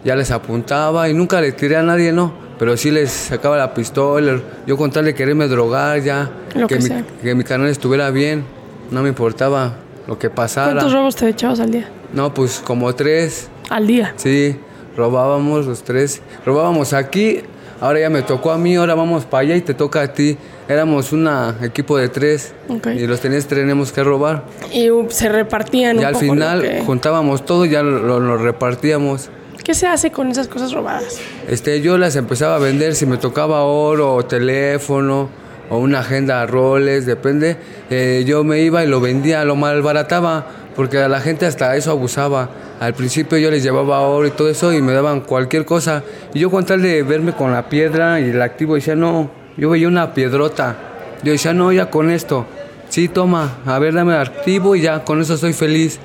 [0.03, 2.33] Ya les apuntaba y nunca le tiré a nadie, no.
[2.59, 4.39] Pero sí les sacaba la pistola.
[4.67, 6.29] Yo con tal de quererme drogar ya.
[6.55, 6.89] Lo que mi,
[7.21, 8.43] que mi canal estuviera bien.
[8.91, 9.73] No me importaba
[10.07, 10.73] lo que pasara.
[10.73, 11.89] ¿Cuántos robos te echabas al día?
[12.13, 13.49] No, pues como tres.
[13.69, 14.13] Al día.
[14.17, 14.57] Sí,
[14.95, 16.21] robábamos los tres.
[16.45, 17.41] Robábamos aquí,
[17.81, 20.37] ahora ya me tocó a mí, ahora vamos para allá y te toca a ti.
[20.69, 21.29] Éramos un
[21.61, 22.87] equipo de tres Ok.
[22.95, 24.43] y los tenías tenemos que robar.
[24.71, 27.83] Y uh, se repartían Y un al poco lo final que- juntábamos todo y ya
[27.83, 29.29] lo, lo repartíamos.
[29.63, 31.19] ¿Qué se hace con esas cosas robadas?
[31.47, 35.29] Este, yo las empezaba a vender si me tocaba oro o teléfono
[35.69, 37.57] o una agenda roles, depende.
[37.89, 41.91] Eh, yo me iba y lo vendía, lo malbarataba, porque a la gente hasta eso
[41.91, 42.49] abusaba.
[42.79, 46.03] Al principio yo les llevaba oro y todo eso y me daban cualquier cosa.
[46.33, 49.69] Y yo con tal de verme con la piedra y el activo decía, no, yo
[49.69, 50.75] veía una piedrota.
[51.23, 52.45] Yo decía, no, ya con esto.
[52.89, 55.99] Sí, toma, a ver, dame el activo y ya, con eso soy feliz.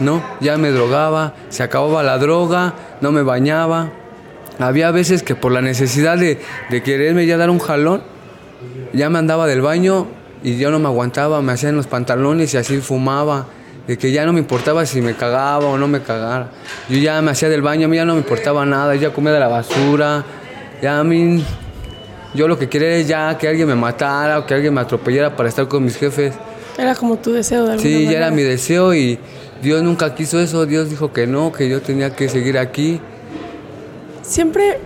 [0.00, 0.22] ¿no?
[0.40, 3.90] Ya me drogaba, se acababa la droga, no me bañaba.
[4.58, 6.38] Había veces que por la necesidad de,
[6.70, 8.02] de quererme ya dar un jalón,
[8.92, 10.06] ya me andaba del baño
[10.42, 13.46] y yo no me aguantaba, me hacían los pantalones y así fumaba.
[13.86, 16.48] De que ya no me importaba si me cagaba o no me cagara.
[16.88, 19.32] Yo ya me hacía del baño, a mí ya no me importaba nada, ya comía
[19.32, 20.24] de la basura.
[20.80, 21.44] Ya a mí,
[22.34, 25.36] yo lo que quería es ya que alguien me matara o que alguien me atropellara
[25.36, 26.34] para estar con mis jefes.
[26.76, 29.18] Era como tu deseo de alguna Sí, ya era mi deseo y
[29.62, 30.66] Dios nunca quiso eso.
[30.66, 33.00] Dios dijo que no, que yo tenía que seguir aquí.
[34.22, 34.78] Siempre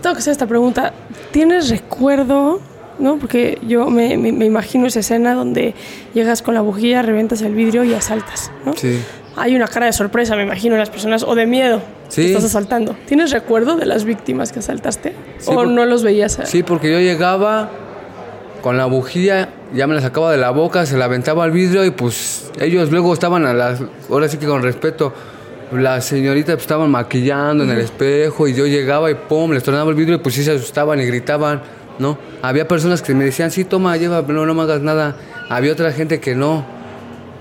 [0.00, 0.94] tengo que hacer esta pregunta.
[1.30, 2.60] ¿Tienes recuerdo,
[2.98, 3.18] no?
[3.18, 5.74] Porque yo me, me, me imagino esa escena donde
[6.14, 8.74] llegas con la bujía, reventas el vidrio y asaltas, ¿no?
[8.74, 9.00] Sí.
[9.36, 11.80] Hay una cara de sorpresa, me imagino, en las personas, o de miedo.
[12.06, 12.26] que Sí.
[12.26, 12.94] Estás asaltando.
[13.06, 15.14] ¿Tienes recuerdo de las víctimas que asaltaste?
[15.38, 16.38] Sí, ¿O por- no los veías?
[16.38, 17.70] a- Sí, porque yo llegaba
[18.62, 21.84] con la bujía, ya me la sacaba de la boca, se la aventaba al vidrio
[21.84, 25.12] y pues ellos luego estaban a las, ahora sí que con respeto,
[25.72, 29.90] las señoritas pues, estaban maquillando en el espejo y yo llegaba y pum, les tornaba
[29.90, 31.62] el vidrio y pues sí se asustaban y gritaban,
[31.98, 32.16] ¿no?
[32.42, 35.16] Había personas que me decían, sí, toma, lleva, no, no me hagas nada.
[35.48, 36.64] Había otra gente que no.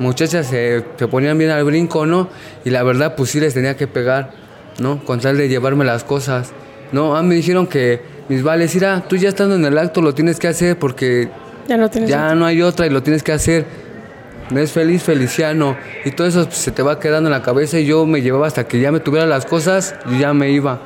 [0.03, 2.27] Muchachas se, se ponían bien al brinco, ¿no?
[2.65, 4.31] Y la verdad, pues sí les tenía que pegar,
[4.79, 5.03] ¿no?
[5.05, 6.51] Con tal de llevarme las cosas.
[6.91, 10.13] No, ah, me dijeron que mis vales, mira, tú ya estando en el acto lo
[10.13, 11.29] tienes que hacer porque
[11.67, 12.09] Ya no tienes.
[12.09, 13.65] ya no hay otra y lo tienes que hacer.
[14.49, 15.77] No es feliz, feliciano.
[16.03, 18.45] Y todo eso pues, se te va quedando en la cabeza y yo me llevaba
[18.45, 20.79] hasta que ya me tuviera las cosas y ya me iba.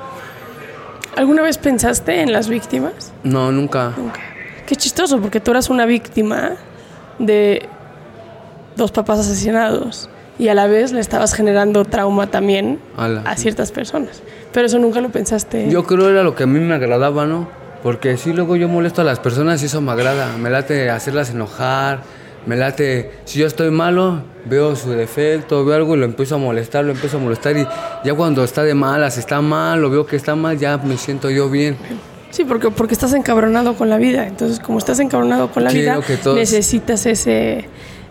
[1.15, 3.11] ¿Alguna vez pensaste en las víctimas?
[3.23, 3.93] No, nunca.
[3.97, 4.19] Nunca.
[4.67, 6.51] Qué chistoso, porque tú eras una víctima
[7.17, 7.67] de
[8.77, 10.09] dos papás asesinados
[10.39, 13.23] y a la vez le estabas generando trauma también Ala.
[13.25, 14.21] a ciertas personas.
[14.53, 15.69] Pero eso nunca lo pensaste.
[15.69, 17.49] Yo creo era lo que a mí me agradaba, ¿no?
[17.83, 20.37] Porque si luego yo molesto a las personas y eso me agrada.
[20.37, 22.01] Me late hacerlas enojar,
[22.45, 23.11] me late...
[23.25, 26.91] Si yo estoy malo, veo su defecto, veo algo y lo empiezo a molestar, lo
[26.91, 27.67] empiezo a molestar y
[28.03, 31.29] ya cuando está de malas, está mal, o veo que está mal, ya me siento
[31.29, 31.77] yo bien.
[32.29, 34.27] Sí, porque, porque estás encabronado con la vida.
[34.27, 37.67] Entonces, como estás encabronado con la Quiero vida, necesitas ese,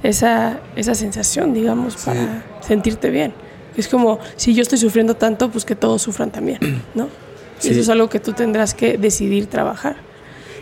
[0.08, 3.32] esa, esa sensación, digamos, para sentirte bien.
[3.76, 6.58] Es como, si yo estoy sufriendo tanto, pues que todos sufran también,
[6.94, 7.08] ¿no?
[7.58, 7.70] Sí.
[7.70, 9.96] Eso es algo que tú tendrás que decidir trabajar.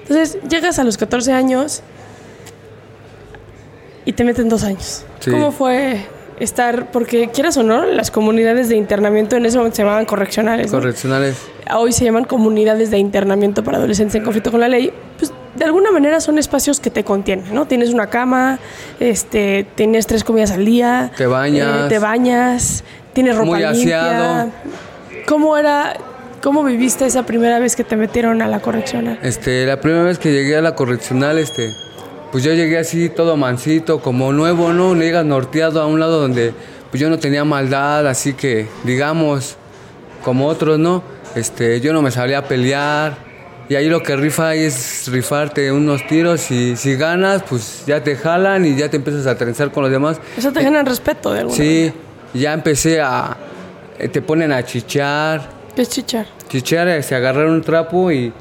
[0.02, 1.82] Entonces, llegas a los 14 años
[4.04, 5.04] y te meten dos años.
[5.18, 5.32] Sí.
[5.32, 6.06] ¿Cómo fue
[6.38, 6.92] estar?
[6.92, 10.70] Porque quieras o no, las comunidades de internamiento en ese momento se llamaban correccionales.
[10.70, 10.78] ¿no?
[10.78, 11.36] Correccionales.
[11.74, 15.64] hoy se llaman comunidades de internamiento para adolescentes en conflicto con la ley, pues de
[15.64, 17.66] alguna manera son espacios que te contienen, ¿no?
[17.66, 18.58] Tienes una cama,
[19.00, 21.84] este, tienes tres comidas al día, Te bañas.
[21.84, 24.48] eh, te bañas, tienes ropa Muy limpia.
[25.26, 25.94] ¿Cómo era,
[26.42, 29.18] cómo viviste esa primera vez que te metieron a la correccional?
[29.22, 31.70] Este, la primera vez que llegué a la correccional, este,
[32.32, 34.94] pues yo llegué así todo mansito, como nuevo, ¿no?
[34.94, 36.52] Llegas norteado a un lado donde
[36.90, 39.56] pues yo no tenía maldad, así que, digamos,
[40.22, 41.02] como otros, ¿no?
[41.34, 43.16] Este, yo no me sabía pelear.
[43.68, 48.14] Y ahí lo que rifa es rifarte unos tiros y si ganas, pues ya te
[48.14, 50.20] jalan y ya te empiezas a trenzar con los demás.
[50.36, 51.94] Eso te genera respeto de alguna Sí, manera.
[52.34, 53.36] ya empecé a...
[53.98, 56.26] eh, Te ponen a chichar, ¿Qué es chichar?
[56.48, 58.32] chichar, este, agarrar un trapo y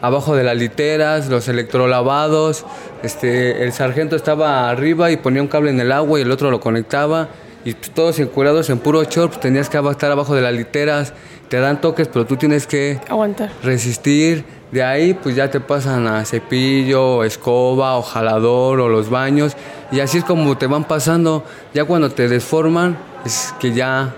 [0.00, 2.64] abajo de las literas, los electrolavados,
[3.02, 6.52] este, el sargento estaba arriba y ponía un cable en el agua y el otro
[6.52, 7.28] lo conectaba
[7.64, 11.12] y todos encurados en puro short, pues, tenías que estar abajo de las literas,
[11.48, 13.50] te dan toques, pero tú tienes que Aguantar.
[13.64, 14.44] resistir.
[14.72, 19.56] De ahí pues ya te pasan a cepillo, escoba o jalador o los baños
[19.90, 21.44] y así es como te van pasando.
[21.72, 24.14] Ya cuando te desforman es que ya...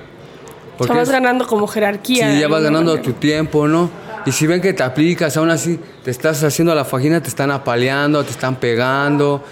[0.84, 2.32] Sea, vas es- ganando como jerarquía.
[2.32, 3.02] Sí, ya vas ganando manera.
[3.12, 3.90] tu tiempo, ¿no?
[4.26, 7.50] Y si ven que te aplicas, aún así te estás haciendo la fajina, te están
[7.50, 9.44] apaleando, te están pegando.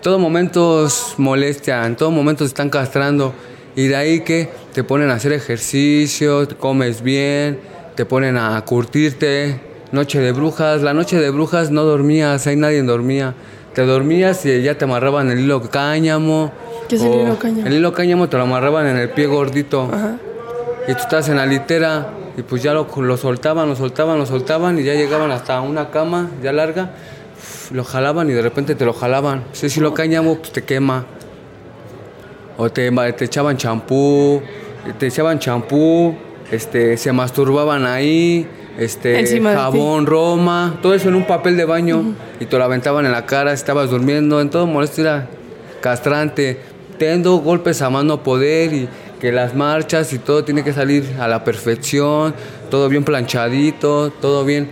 [0.00, 3.34] Todo momento es molestia, en todo momento te están castrando.
[3.74, 7.58] Y de ahí que te ponen a hacer ejercicio, te comes bien,
[7.96, 9.60] te ponen a curtirte.
[9.92, 13.34] Noche de brujas, la noche de brujas no dormías, ahí nadie dormía.
[13.74, 16.52] Te dormías y ya te amarraban el hilo cáñamo.
[16.88, 17.66] ¿Qué es el hilo cáñamo?
[17.66, 19.88] El hilo cáñamo te lo amarraban en el pie gordito.
[19.92, 20.16] Ajá.
[20.88, 24.26] Y tú estás en la litera y pues ya lo, lo soltaban, lo soltaban, lo
[24.26, 26.90] soltaban y ya llegaban hasta una cama ya larga,
[27.72, 29.44] lo jalaban y de repente te lo jalaban.
[29.52, 31.06] Si lo cáñamo, pues te quema.
[32.56, 34.40] O te, te echaban champú,
[34.98, 36.14] te echaban champú,
[36.50, 38.46] este, se masturbaban ahí,
[38.78, 42.14] este, Encima jabón, Roma, todo eso en un papel de baño.
[42.40, 45.28] Y te lo aventaban en la cara, estabas durmiendo, en todo molesto era
[45.80, 46.58] castrante,
[46.98, 48.88] teniendo golpes a mano poder y
[49.20, 52.34] que las marchas y todo tiene que salir a la perfección,
[52.70, 54.70] todo bien planchadito, todo bien.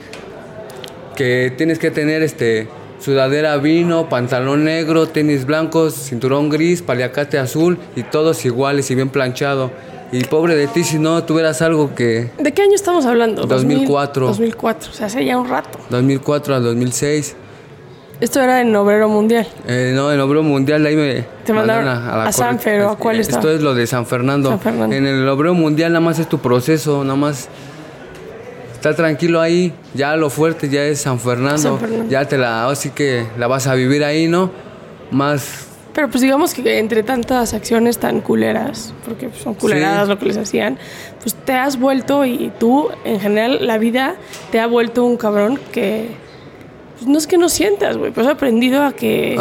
[1.17, 2.69] Que tienes que tener este
[3.01, 9.11] sudadera vino, pantalón negro, tenis blancos, cinturón gris, paliacate azul y todos iguales y bien
[9.11, 9.71] planchado.
[10.13, 13.47] Y pobre de ti si no tuvieras algo que ¿De qué año estamos hablando?
[13.47, 14.27] 2004.
[14.29, 15.79] 2004, o sea, hace ya un rato.
[15.91, 17.35] 2004 al 2006,
[18.21, 19.47] Esto era en Obrero Mundial.
[19.67, 22.31] eh, no, en Obrero Mundial ahí me Te mandaron a
[22.87, 23.55] ¿o a cuál Esto estaba?
[23.55, 24.51] es lo de San Fernando.
[24.51, 24.95] San Fernando.
[24.95, 27.49] En el Obrero Mundial nada más es tu proceso, nada más
[28.75, 32.11] está tranquilo ahí, ya lo fuerte ya es San Fernando, San Fernando.
[32.11, 34.51] ya te la, así que la vas a vivir ahí, ¿no?
[35.11, 40.27] Más Pero pues digamos que entre tantas acciones tan culeras, porque son culeradas lo que
[40.27, 40.77] les hacían,
[41.21, 44.17] pues te has vuelto y tú, en general, la vida
[44.51, 46.09] te ha vuelto un cabrón que
[46.95, 49.37] pues, no es que no sientas, güey, pues has aprendido a que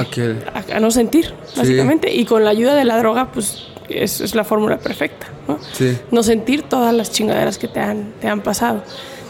[0.53, 2.13] ¿A, a, no sentir, básicamente.
[2.13, 5.59] Y con la ayuda de la droga, pues es, es la fórmula perfecta, ¿no?
[5.71, 5.97] Sí.
[6.11, 8.83] No sentir todas las chingaderas que te han, te han pasado.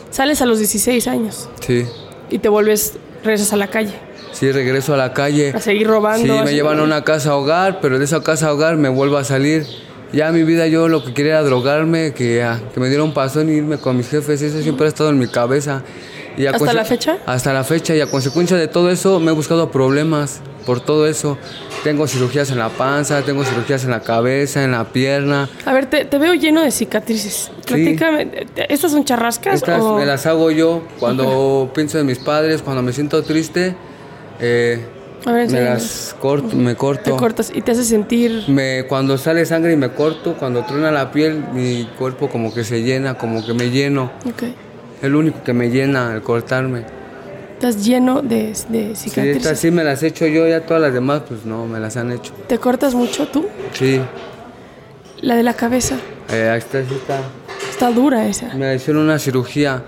[0.09, 1.49] Sales a los 16 años.
[1.59, 1.85] Sí.
[2.29, 3.93] Y te vuelves, regresas a la calle.
[4.31, 5.53] Sí, regreso a la calle.
[5.55, 6.37] A seguir robando.
[6.39, 9.23] Sí, me llevan a una casa hogar, pero de esa casa hogar me vuelvo a
[9.23, 9.65] salir.
[10.11, 13.49] Ya mi vida yo lo que quería era drogarme, que, que me diera un pasón
[13.49, 14.41] y irme con mis jefes.
[14.41, 15.83] Eso siempre ha estado en mi cabeza.
[16.37, 17.17] Y ¿Hasta la fecha?
[17.25, 17.95] Hasta la fecha.
[17.95, 21.37] Y a consecuencia de todo eso me he buscado problemas por todo eso.
[21.83, 25.49] Tengo cirugías en la panza, tengo cirugías en la cabeza, en la pierna.
[25.65, 27.51] A ver, te, veo lleno de cicatrices.
[27.65, 29.55] Platícame, ¿estas son charrascas?
[29.55, 33.75] Estas me las hago yo cuando pienso en mis padres, cuando me siento triste.
[34.39, 34.83] Eh,
[35.25, 37.03] me las corto, me corto.
[37.03, 38.43] Te cortas y te hace sentir.
[38.47, 42.63] Me, cuando sale sangre y me corto, cuando truena la piel, mi cuerpo como que
[42.63, 44.11] se llena, como que me lleno.
[44.33, 44.53] Okay.
[45.03, 46.85] Es lo único que me llena el cortarme.
[47.55, 49.11] Estás lleno de, de cicatrices.
[49.11, 51.77] Sí, estas sí me las he hecho yo, ya todas las demás, pues no, me
[51.77, 52.31] las han hecho.
[52.47, 53.45] ¿Te cortas mucho tú?
[53.73, 53.99] Sí.
[55.19, 55.97] La de la cabeza.
[56.31, 57.19] Eh, ahí está, sí está.
[57.69, 58.53] Está dura esa.
[58.55, 59.83] Me hicieron una cirugía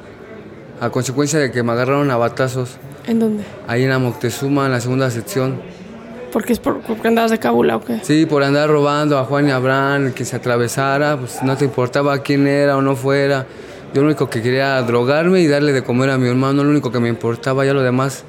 [0.81, 2.71] a consecuencia de que me agarraron a batazos.
[3.07, 3.45] ¿En dónde?
[3.69, 5.61] Ahí en la Moctezuma, en la segunda sección.
[6.33, 8.01] ¿Por qué es por, porque andabas de cabula o qué?
[8.03, 12.17] Sí, por andar robando a Juan y Abraham, que se atravesara, pues no te importaba
[12.17, 13.45] quién era o no fuera.
[13.93, 16.69] Yo lo único que quería era drogarme y darle de comer a mi hermano, lo
[16.69, 18.23] único que me importaba, ya lo demás.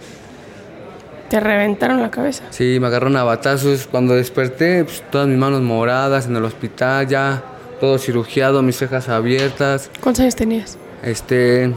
[1.28, 2.44] ¿Te reventaron la cabeza?
[2.50, 3.88] Sí, me agarraron a batazos.
[3.90, 7.42] Cuando desperté, pues, todas mis manos moradas en el hospital, ya
[7.80, 9.90] todo cirugiado, mis cejas abiertas.
[10.00, 10.78] ¿Cuántos años tenías?
[11.02, 11.74] Este,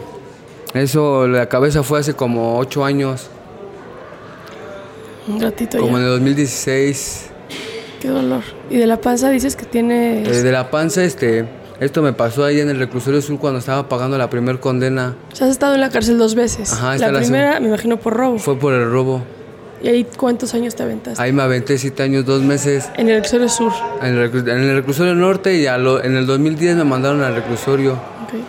[0.74, 3.30] eso, la cabeza fue hace como ocho años.
[5.28, 7.30] Un ratito Como en el 2016.
[8.00, 8.44] Qué dolor.
[8.70, 10.24] ¿Y de la panza dices que tiene...?
[10.24, 11.46] Eh, de la panza, este...
[11.80, 15.15] Esto me pasó ahí en el reclusorio sur cuando estaba pagando la primera condena.
[15.32, 16.74] O sea, has estado en la cárcel dos veces.
[16.74, 18.38] Ajá, la primera, me imagino, por robo.
[18.38, 19.24] Fue por el robo.
[19.82, 21.22] ¿Y ahí cuántos años te aventaste?
[21.22, 22.89] Ahí me aventé siete años, dos meses.
[22.98, 23.72] ¿En el reclusorio sur?
[24.02, 27.94] En el, reclusorio norte y en el 2010 me mandaron al reclusorio.
[28.28, 28.44] Okay.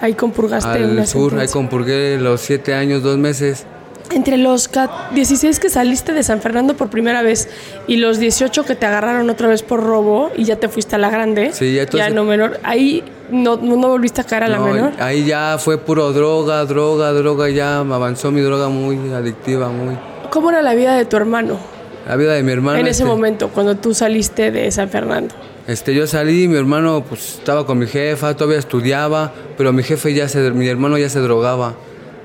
[0.00, 3.66] Ahí compurgaste Al sur, ahí compurgué los siete años, dos meses.
[4.12, 4.70] Entre los
[5.14, 7.48] 16 que saliste de San Fernando por primera vez
[7.86, 10.98] y los 18 que te agarraron otra vez por robo y ya te fuiste a
[10.98, 14.60] la grande, sí, ya, ya no menor, ahí no, no, volviste a caer a la
[14.60, 14.92] menor.
[14.98, 19.96] Ahí ya fue puro droga, droga, droga, ya me avanzó mi droga muy adictiva, muy.
[20.30, 21.58] ¿Cómo era la vida de tu hermano?
[22.06, 22.78] La vida de mi hermano.
[22.78, 25.34] En ese este momento, cuando tú saliste de San Fernando.
[25.66, 30.14] Este, yo salí, mi hermano pues estaba con mi jefa, todavía estudiaba, pero mi jefe
[30.14, 31.74] ya se, mi hermano ya se drogaba,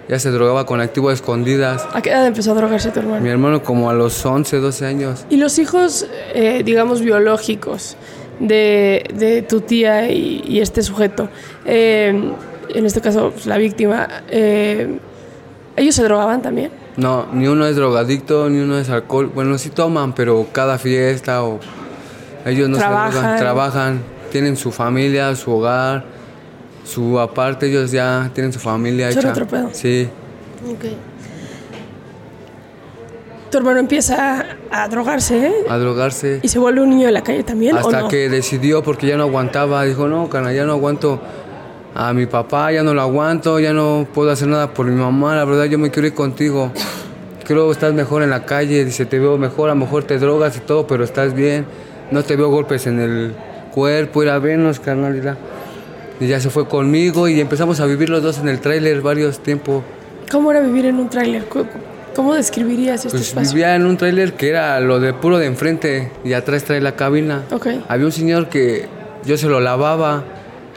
[0.08, 1.88] ya se drogaba con activo escondidas.
[1.94, 3.22] ¿A qué edad empezó a drogarse tu hermano?
[3.22, 5.26] Mi hermano como a los 11, 12 años.
[5.30, 7.96] ¿Y los hijos, eh, digamos, biológicos
[8.40, 11.30] de, tu tía y, este sujeto,
[11.66, 12.34] eh,
[12.70, 15.00] en este caso pues, la víctima, eh,
[15.76, 16.72] ellos se drogaban también?
[16.98, 19.32] No, ni uno es drogadicto, ni uno es alcohol.
[19.34, 21.60] Bueno, sí toman, pero cada fiesta o
[22.46, 23.40] ellos no trabajan.
[23.40, 26.06] trabajan, tienen su familia, su hogar,
[26.84, 29.30] su aparte, ellos ya tienen su familia hecha.
[29.30, 29.70] otro pedo?
[29.72, 30.08] Sí.
[30.68, 30.86] Ok.
[33.50, 35.54] Tu hermano empieza a drogarse, ¿eh?
[35.70, 36.40] A drogarse.
[36.42, 37.78] ¿Y se vuelve un niño de la calle también?
[37.78, 41.22] Hasta que decidió, porque ya no aguantaba, dijo, no, cana, ya no aguanto
[41.94, 45.36] a mi papá, ya no lo aguanto, ya no puedo hacer nada por mi mamá,
[45.36, 46.72] la verdad yo me quiero ir contigo.
[47.46, 50.18] Creo que estás mejor en la calle, dice, te veo mejor, a lo mejor te
[50.18, 51.66] drogas y todo, pero estás bien
[52.14, 53.34] no te veo golpes en el
[53.74, 55.38] cuerpo, ir a vernos, carnal.
[56.20, 59.40] Y ya se fue conmigo y empezamos a vivir los dos en el tráiler varios
[59.40, 59.84] tiempos.
[60.32, 61.46] ¿Cómo era vivir en un tráiler?
[62.16, 66.12] ¿Cómo describirías este pues Vivía en un tráiler que era lo de puro de enfrente
[66.24, 67.44] y atrás trae la cabina.
[67.52, 67.84] Okay.
[67.88, 68.88] Había un señor que
[69.26, 70.24] yo se lo lavaba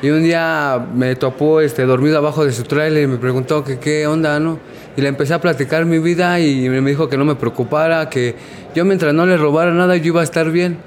[0.03, 3.79] y un día me topó este, dormido abajo de su tráiler y me preguntó que
[3.79, 4.59] qué onda, ¿no?
[4.97, 8.35] Y le empecé a platicar mi vida y me dijo que no me preocupara, que
[8.75, 10.79] yo mientras no le robara nada yo iba a estar bien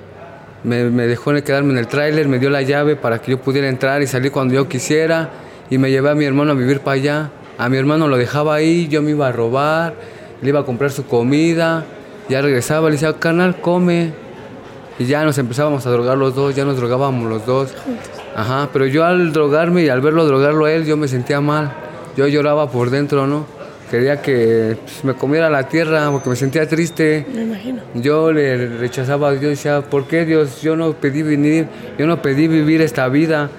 [0.64, 3.68] me, me dejó quedarme en el tráiler, me dio la llave para que yo pudiera
[3.70, 5.30] entrar y salir cuando yo quisiera
[5.70, 7.30] y me llevé a mi hermano a vivir para allá.
[7.58, 9.94] A mi hermano lo dejaba ahí, yo me iba a robar,
[10.42, 11.86] le iba a comprar su comida,
[12.30, 14.14] ya regresaba, le decía, canal, come.
[14.98, 17.74] Y ya nos empezábamos a drogar los dos, ya nos drogábamos los dos.
[18.36, 21.72] Ajá, pero yo al drogarme y al verlo drogarlo a él, yo me sentía mal.
[22.16, 23.46] Yo lloraba por dentro, ¿no?
[23.90, 27.26] Quería que pues, me comiera la tierra porque me sentía triste.
[27.34, 27.82] Me imagino.
[27.96, 30.62] Yo le rechazaba, yo decía, ¿por qué Dios?
[30.62, 33.50] Yo no pedí venir, yo no pedí vivir esta vida,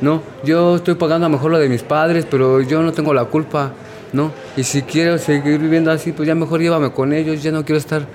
[0.00, 0.22] ¿no?
[0.44, 3.24] Yo estoy pagando a lo mejor lo de mis padres, pero yo no tengo la
[3.24, 3.72] culpa,
[4.12, 4.32] ¿no?
[4.56, 7.78] Y si quiero seguir viviendo así, pues ya mejor llévame con ellos, ya no quiero
[7.78, 8.06] estar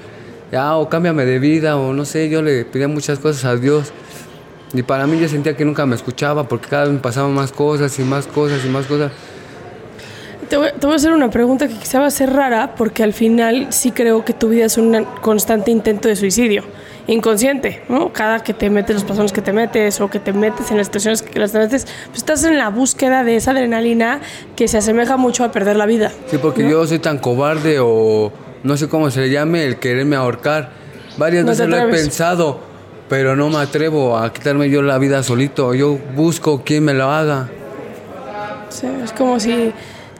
[0.51, 3.91] ya, o cámbiame de vida, o no sé, yo le pedía muchas cosas a Dios.
[4.73, 7.51] Y para mí yo sentía que nunca me escuchaba porque cada vez me pasaban más
[7.51, 9.11] cosas y más cosas y más cosas.
[10.49, 13.67] Te voy, a hacer una pregunta que quizá va a ser rara porque al final
[13.71, 16.63] sí creo que tu vida es un constante intento de suicidio
[17.07, 18.11] inconsciente, ¿no?
[18.11, 20.87] Cada que te metes los pasones que te metes o que te metes en las
[20.87, 24.21] situaciones que las metes, pues estás en la búsqueda de esa adrenalina
[24.55, 26.11] que se asemeja mucho a perder la vida.
[26.27, 28.31] Sí, porque yo soy tan cobarde o
[28.63, 30.71] no sé cómo se le llame el quererme ahorcar.
[31.17, 32.59] Varias veces lo he pensado,
[33.07, 35.73] pero no me atrevo a quitarme yo la vida solito.
[35.73, 37.49] Yo busco quien me lo haga.
[38.69, 39.71] Sí, es como si,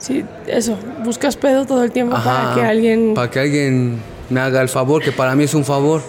[0.06, 3.14] si eso, buscas pedo todo el tiempo para que alguien...
[3.14, 3.98] Para que alguien
[4.30, 6.00] me haga el favor, que para mí es un favor.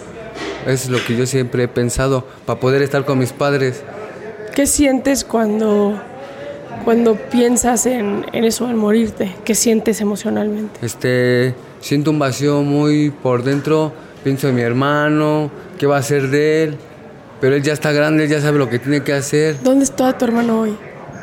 [0.68, 3.82] Es lo que yo siempre he pensado, para poder estar con mis padres.
[4.54, 6.00] ¿Qué sientes cuando,
[6.84, 9.34] cuando piensas en, en eso, en morirte?
[9.44, 10.78] ¿Qué sientes emocionalmente?
[10.86, 13.92] Este, siento un vacío muy por dentro.
[14.22, 16.76] Pienso en mi hermano, qué va a hacer de él.
[17.40, 19.56] Pero él ya está grande, él ya sabe lo que tiene que hacer.
[19.60, 20.76] ¿Dónde está tu hermano hoy?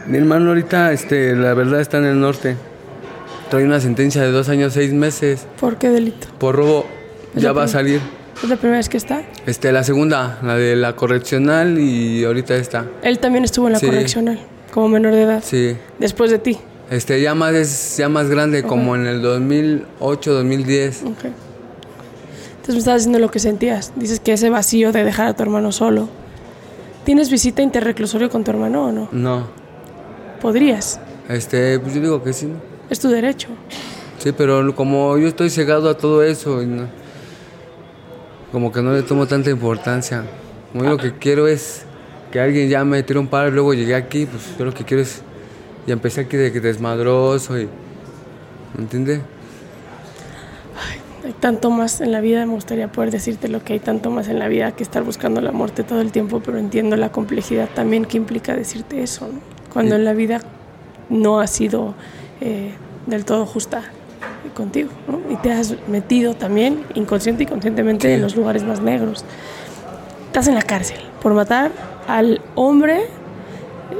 [0.07, 2.55] Mi hermano ahorita, este, la verdad, está en el norte.
[3.49, 5.47] Trae una sentencia de dos años, seis meses.
[5.59, 6.27] ¿Por qué delito?
[6.37, 6.85] Por robo.
[7.35, 8.01] Ya va a salir.
[8.41, 9.23] ¿Es la primera vez que está?
[9.45, 12.85] Este, la segunda, la de la correccional y ahorita está.
[13.01, 14.39] Él también estuvo en la correccional,
[14.71, 15.43] como menor de edad.
[15.43, 15.75] Sí.
[15.99, 16.59] Después de ti.
[16.91, 21.03] Este, ya más, ya más grande, como en el 2008, 2010.
[21.03, 21.25] Ok.
[22.65, 23.93] Entonces me estabas diciendo lo que sentías.
[23.95, 26.09] Dices que ese vacío de dejar a tu hermano solo.
[27.05, 29.09] ¿Tienes visita interreclusorio con tu hermano o no?
[29.11, 29.64] No.
[30.39, 30.99] ¿Podrías?
[31.29, 32.49] Este, pues yo digo que sí.
[32.89, 33.49] Es tu derecho.
[34.19, 36.87] Sí, pero como yo estoy cegado a todo eso, y no,
[38.51, 40.23] como que no le tomo tanta importancia.
[40.73, 41.85] Yo lo que quiero es
[42.31, 45.03] que alguien ya me tire un par, luego llegué aquí, pues yo lo que quiero
[45.03, 45.21] es,
[45.87, 47.65] y empecé aquí de desmadroso y,
[48.75, 49.21] ¿me entiendes?
[51.25, 54.27] hay tanto más en la vida, me gustaría poder decirte lo que hay tanto más
[54.27, 57.67] en la vida que estar buscando la muerte todo el tiempo, pero entiendo la complejidad
[57.73, 59.27] también que implica decirte eso,
[59.75, 60.39] cuando en la vida
[61.09, 61.95] no ha sido
[62.39, 62.71] eh,
[63.07, 63.83] del todo justa
[64.53, 65.19] contigo, ¿no?
[65.29, 69.25] Y te has metido también, inconsciente y conscientemente, en los lugares más negros.
[70.27, 71.71] Estás en la cárcel por matar
[72.07, 73.01] al hombre.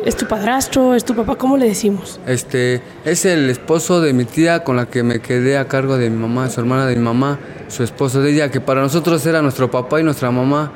[0.05, 0.95] ¿Es tu padrastro?
[0.95, 1.35] ¿Es tu papá?
[1.35, 2.21] ¿Cómo le decimos?
[2.25, 6.09] Este, es el esposo de mi tía con la que me quedé a cargo de
[6.09, 9.41] mi mamá, su hermana de mi mamá, su esposo de ella, que para nosotros era
[9.41, 10.71] nuestro papá y nuestra mamá,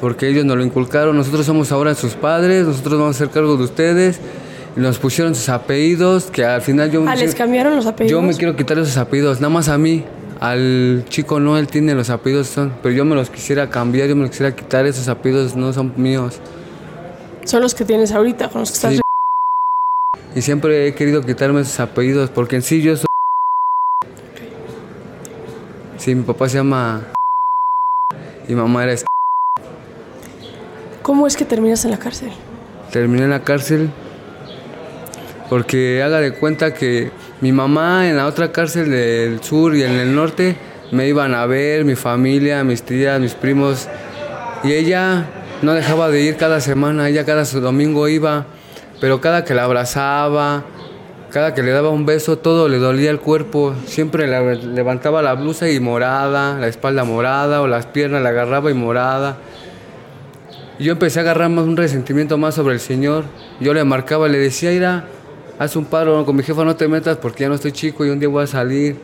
[0.00, 1.16] porque ellos nos lo inculcaron.
[1.16, 4.20] Nosotros somos ahora sus padres, nosotros vamos a hacer cargo de ustedes
[4.78, 7.04] nos pusieron sus apellidos, que al final yo...
[7.06, 8.20] Ah, les cambiaron los apellidos.
[8.20, 10.04] Yo me quiero quitar esos apellidos, nada más a mí.
[10.40, 14.14] Al chico no, él tiene los apellidos, son, pero yo me los quisiera cambiar, yo
[14.14, 16.40] me los quisiera quitar, esos apellidos no son míos.
[17.44, 19.00] Son los que tienes ahorita, con los que estás...
[20.34, 23.06] Y siempre he querido quitarme esos apellidos, porque en sí yo soy...
[25.96, 27.02] Sí, mi papá se llama...
[28.46, 28.94] Y mamá era...
[31.08, 32.28] ¿Cómo es que terminas en la cárcel?
[32.92, 33.88] Terminé en la cárcel
[35.48, 39.92] porque haga de cuenta que mi mamá en la otra cárcel del sur y en
[39.92, 40.56] el norte
[40.92, 43.88] me iban a ver, mi familia, mis tías, mis primos,
[44.62, 45.24] y ella
[45.62, 48.44] no dejaba de ir cada semana, ella cada domingo iba,
[49.00, 50.64] pero cada que la abrazaba,
[51.30, 55.70] cada que le daba un beso, todo le dolía el cuerpo, siempre levantaba la blusa
[55.70, 59.38] y morada, la espalda morada, o las piernas la agarraba y morada.
[60.78, 63.24] Yo empecé a agarrar más un resentimiento más sobre el Señor.
[63.58, 65.06] Yo le marcaba, le decía, ira,
[65.58, 68.10] haz un paro con mi jefa, no te metas porque ya no estoy chico y
[68.10, 68.96] un día voy a salir,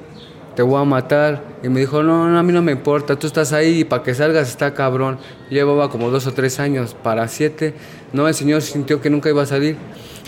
[0.54, 1.42] te voy a matar.
[1.64, 4.04] Y me dijo, no, no, a mí no me importa, tú estás ahí y para
[4.04, 5.18] que salgas está cabrón.
[5.50, 7.74] Llevaba como dos o tres años, para siete.
[8.12, 9.76] No, el señor sintió que nunca iba a salir.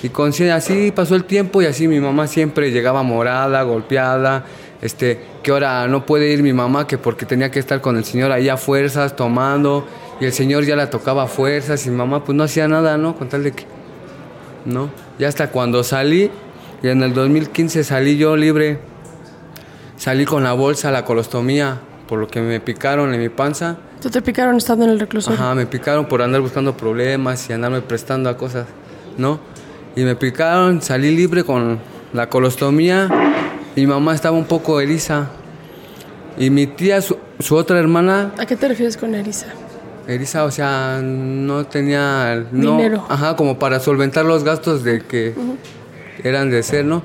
[0.02, 4.44] Y con, así pasó el tiempo y así mi mamá siempre llegaba morada, golpeada,
[4.82, 8.04] este, que ahora no puede ir mi mamá, que porque tenía que estar con el
[8.04, 9.86] señor ahí a fuerzas, tomando,
[10.20, 13.16] y el señor ya la tocaba a fuerzas, y mamá pues no hacía nada, ¿no?
[13.16, 13.64] Con tal de que,
[14.64, 14.90] ¿no?
[15.18, 16.30] Ya hasta cuando salí,
[16.82, 18.78] y en el 2015 salí yo libre,
[19.96, 23.76] salí con la bolsa, la colostomía, por lo que me picaron en mi panza.
[24.00, 25.38] ¿Tú te picaron estando en el reclusorio?
[25.38, 28.66] Ajá, me picaron por andar buscando problemas y andarme prestando a cosas,
[29.18, 29.40] ¿no?
[29.96, 31.78] Y me picaron, salí libre con
[32.12, 33.08] la colostomía.
[33.74, 35.28] Mi mamá estaba un poco eriza.
[36.38, 38.32] Y mi tía, su, su otra hermana...
[38.38, 39.46] ¿A qué te refieres con eriza?
[40.06, 42.46] Elisa, o sea, no tenía...
[42.52, 43.04] Dinero.
[43.08, 45.34] Ajá, como para solventar los gastos de que
[46.22, 47.02] eran de ser, ¿no?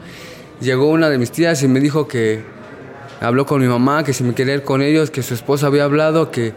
[0.59, 2.43] Llegó una de mis tías y me dijo que
[3.19, 5.85] habló con mi mamá, que si me quería ir con ellos, que su esposa había
[5.85, 6.53] hablado, que,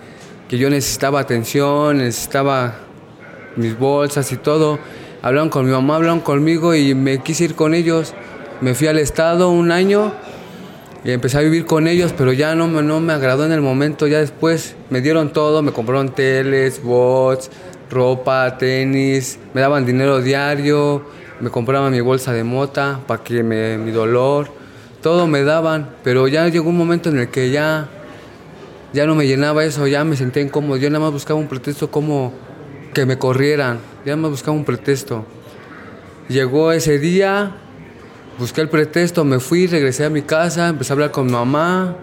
[0.49, 2.75] que yo necesitaba atención, necesitaba
[3.57, 4.79] mis bolsas y todo.
[5.23, 8.13] Hablaron con mi mamá, hablaron conmigo y me quise ir con ellos.
[8.61, 10.13] Me fui al estado un año
[11.05, 13.61] Y empecé a vivir con ellos, pero ya no, me- no me agradó en el
[13.61, 14.07] momento.
[14.07, 17.51] Ya después me dieron todo, me compraron teles, bots,
[17.91, 21.05] ropa, tenis, me daban dinero diario,
[21.41, 24.49] me compraban mi bolsa de mota para que me, mi dolor,
[25.03, 25.91] todo me daban.
[26.03, 27.87] Pero ya llegó un momento en el que ya,
[28.95, 30.79] ya no me llenaba eso, ya me sentía incómodo.
[30.79, 32.33] Yo nada más buscaba un pretexto como
[32.95, 35.27] que me corrieran, ya nada más buscaba un pretexto.
[36.29, 37.57] Llegó ese día,
[38.39, 41.97] busqué el pretexto, me fui, regresé a mi casa, empecé a hablar con mi mamá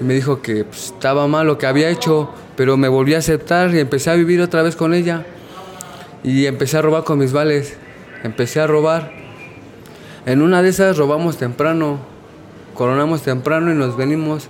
[0.00, 3.74] me dijo que pues, estaba mal lo que había hecho, pero me volví a aceptar
[3.74, 5.24] y empecé a vivir otra vez con ella.
[6.22, 7.76] Y empecé a robar con mis vales,
[8.22, 9.12] empecé a robar.
[10.26, 11.98] En una de esas robamos temprano,
[12.74, 14.48] coronamos temprano y nos venimos.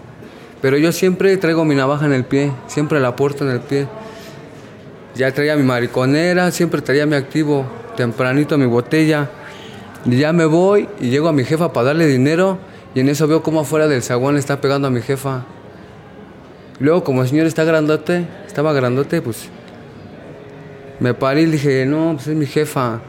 [0.62, 3.86] Pero yo siempre traigo mi navaja en el pie, siempre la porto en el pie.
[5.14, 7.66] Ya traía mi mariconera, siempre traía mi activo,
[7.96, 9.30] tempranito mi botella.
[10.06, 12.58] Y ya me voy y llego a mi jefa para darle dinero
[12.94, 15.44] y en eso veo como afuera del zaguán le está pegando a mi jefa.
[16.78, 19.48] Luego como el señor está grandote, estaba grandote, pues
[21.00, 23.00] me paré y dije, no, pues es mi jefa.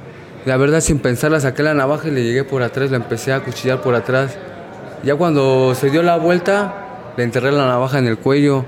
[0.45, 3.41] La verdad sin pensarla saqué la navaja y le llegué por atrás, la empecé a
[3.41, 4.35] cuchillar por atrás.
[5.03, 8.65] Ya cuando se dio la vuelta, le enterré la navaja en el cuello,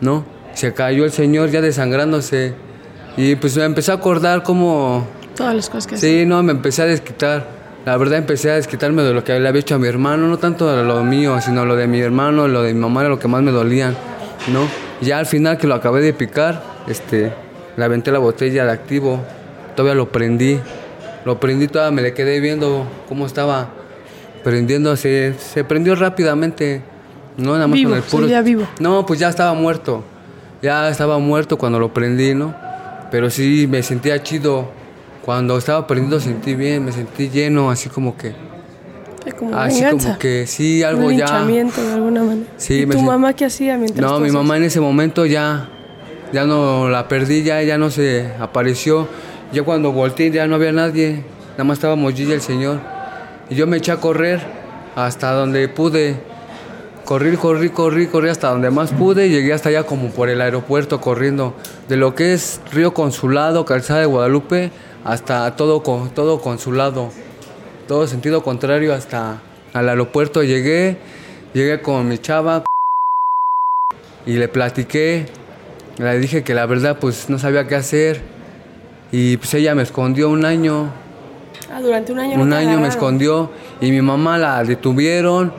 [0.00, 0.24] ¿no?
[0.54, 2.54] Se cayó el señor ya desangrándose.
[3.16, 5.06] Y pues me empecé a acordar como
[5.36, 6.08] Todas las cosas que hacía.
[6.08, 7.57] Sí, no, me empecé a desquitar.
[7.84, 10.36] La verdad empecé a desquitarme de lo que le había hecho a mi hermano, no
[10.38, 13.18] tanto de lo mío, sino lo de mi hermano, lo de mi mamá era lo
[13.18, 13.96] que más me dolían,
[14.52, 14.68] ¿no?
[15.00, 17.32] Ya al final que lo acabé de picar, este,
[17.76, 19.20] le aventé la botella de activo,
[19.74, 20.58] todavía lo prendí,
[21.24, 23.68] lo prendí todavía, me le quedé viendo cómo estaba
[24.44, 26.82] prendiendo, se, se prendió rápidamente,
[27.38, 28.22] no nada más Vivo, con el puro.
[28.24, 28.68] seguía vivo.
[28.80, 30.02] No, pues ya estaba muerto,
[30.60, 32.54] ya estaba muerto cuando lo prendí, ¿no?
[33.10, 34.76] Pero sí me sentía chido.
[35.28, 38.32] Cuando estaba prendiendo sentí bien, me sentí lleno, así como que,
[39.38, 40.06] como así venganza.
[40.06, 41.26] como que sí, algo un ya.
[41.26, 42.48] linchamiento de alguna manera.
[42.56, 45.68] Sí, ¿Y tu mamá qué hacía mientras No, tú mi mamá en ese momento ya,
[46.32, 49.06] ya no la perdí, ya, ya no se apareció.
[49.52, 52.80] Ya cuando volteé ya no había nadie, nada más estábamos yo y el señor.
[53.50, 54.40] Y yo me eché a correr
[54.96, 56.16] hasta donde pude.
[57.08, 59.30] Corrí, corrí, corrí, corrí hasta donde más pude.
[59.30, 61.54] Llegué hasta allá como por el aeropuerto corriendo.
[61.88, 64.70] De lo que es Río Consulado, Calzada de Guadalupe,
[65.04, 67.08] hasta todo, con- todo Consulado.
[67.86, 69.40] Todo sentido contrario hasta
[69.72, 70.98] al aeropuerto llegué.
[71.54, 72.64] Llegué con mi chava,
[74.26, 75.24] y le platiqué,
[75.96, 78.20] le dije que la verdad pues no sabía qué hacer
[79.10, 80.90] y pues ella me escondió un año,
[81.72, 83.50] Ah, durante un año un año me escondió
[83.80, 85.54] y mi mamá la detuvieron,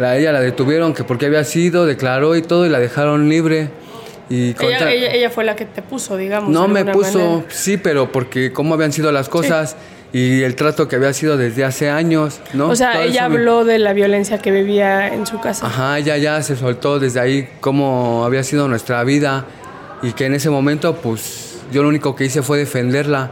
[0.00, 3.68] la, ella la detuvieron que porque había sido, declaró y todo y la dejaron libre
[4.28, 6.50] y Ella, ella, ella fue la que te puso, digamos.
[6.50, 7.44] no me puso, manera.
[7.48, 9.76] sí, pero porque cómo habían sido las cosas
[10.12, 12.68] y el trato que había sido desde hace años, ¿no?
[12.70, 15.66] O sea, Todo ella me- habló de la violencia que vivía en su casa.
[15.66, 19.44] Ajá, ella ya se soltó desde ahí cómo había sido nuestra vida
[20.02, 23.30] y que en ese momento pues yo lo único que hice fue defenderla,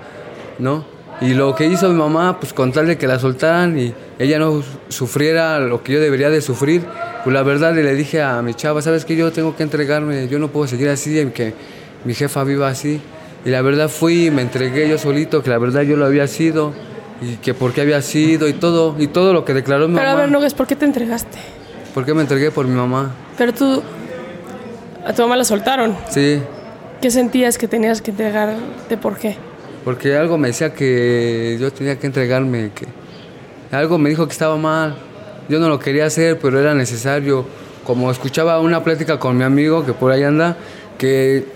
[0.59, 0.85] ¿no?
[1.21, 5.59] Y lo que hizo mi mamá pues contarle que la soltaran y ella no sufriera
[5.59, 6.83] lo que yo debería de sufrir,
[7.25, 10.39] pues la verdad le dije a mi chava, sabes que yo tengo que entregarme, yo
[10.39, 11.55] no puedo seguir así, que
[12.05, 13.01] mi jefa viva así.
[13.45, 16.73] Y la verdad fui me entregué yo solito, que la verdad yo lo había sido
[17.21, 20.07] y que por qué había sido y todo, y todo lo que declaró mi Pero
[20.09, 20.23] a mamá.
[20.23, 21.39] ver, Nogues, ¿por qué te entregaste?
[21.95, 23.11] ¿Por qué me entregué por mi mamá?
[23.37, 23.83] Pero tú,
[25.05, 25.97] a tu mamá la soltaron.
[26.11, 26.41] Sí,
[27.01, 28.97] ¿Qué sentías que tenías que entregarte?
[29.01, 29.37] ¿Por qué?
[29.89, 32.87] Porque algo me decía que yo tenía que entregarme, que
[33.75, 34.99] algo me dijo que estaba mal.
[35.49, 37.47] Yo no lo quería hacer, pero era necesario.
[37.85, 40.59] Como escuchaba una plática con mi amigo que por ahí anda,
[40.99, 41.47] que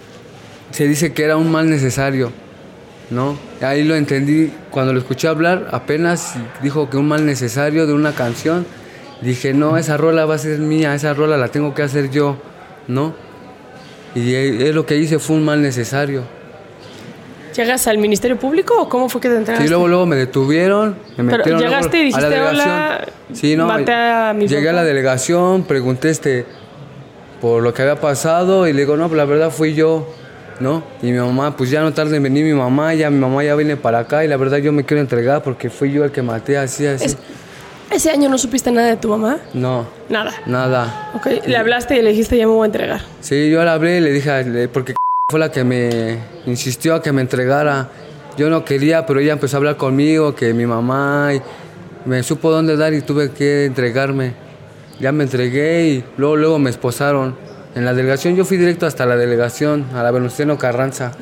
[0.70, 2.32] se dice que era un mal necesario,
[3.10, 3.36] ¿no?
[3.60, 8.14] Ahí lo entendí cuando lo escuché hablar, apenas dijo que un mal necesario de una
[8.14, 8.64] canción.
[9.20, 12.38] Dije, no, esa rola va a ser mía, esa rola la tengo que hacer yo,
[12.88, 13.14] ¿no?
[14.14, 16.22] Y es lo que hice fue un mal necesario.
[17.55, 19.64] ¿Llegas al Ministerio Público o cómo fue que te entregaste?
[19.66, 22.70] Sí, luego, luego me detuvieron, me Pero metieron luego llegaste y dijiste, a la delegación.
[22.70, 24.82] "Hola, sí, no, maté a mi Llegué a papá".
[24.82, 26.46] la delegación, pregunté este,
[27.40, 30.07] por lo que había pasado y le digo, no, pues la verdad fui yo,
[30.61, 30.82] ¿no?
[31.03, 33.55] Y mi mamá, pues ya no tarde en venir mi mamá, ya mi mamá ya
[33.55, 36.22] viene para acá y la verdad yo me quiero entregar porque fui yo el que
[36.22, 37.05] maté así, así.
[37.07, 37.18] Es-
[37.90, 39.36] ¿Ese año no supiste nada de tu mamá?
[39.53, 40.32] No, Nada.
[40.46, 41.11] nada.
[41.14, 43.00] Ok, le hablaste y le dijiste, ya me voy a entregar.
[43.20, 44.94] Sí, yo le hablé y le dije, porque
[45.32, 47.88] fue la que me insistió a que me entregara.
[48.36, 51.40] Yo no quería, pero ella empezó a hablar conmigo, que mi mamá, y
[52.04, 54.34] me supo dónde dar y tuve que entregarme.
[55.00, 57.34] Ya me entregué y luego, luego me esposaron.
[57.74, 61.12] En la delegación, yo fui directo hasta la delegación, a la Venustiano Carranza.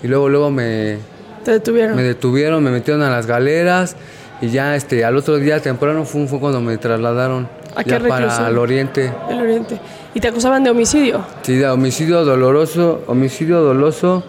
[0.00, 0.98] Y luego, luego me,
[1.44, 1.96] Te detuvieron.
[1.96, 3.96] me detuvieron, me metieron a las galeras
[4.40, 8.48] y ya este, al otro día temprano fue, fue cuando me trasladaron ¿A qué Para
[8.48, 9.12] el oriente.
[9.28, 9.78] El oriente.
[10.14, 11.24] ¿Y te acusaban de homicidio?
[11.42, 14.24] Sí, de homicidio doloroso, homicidio doloso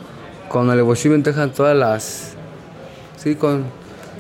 [0.50, 2.34] con alevosía ventaja todas las...
[3.18, 3.66] Sí, con...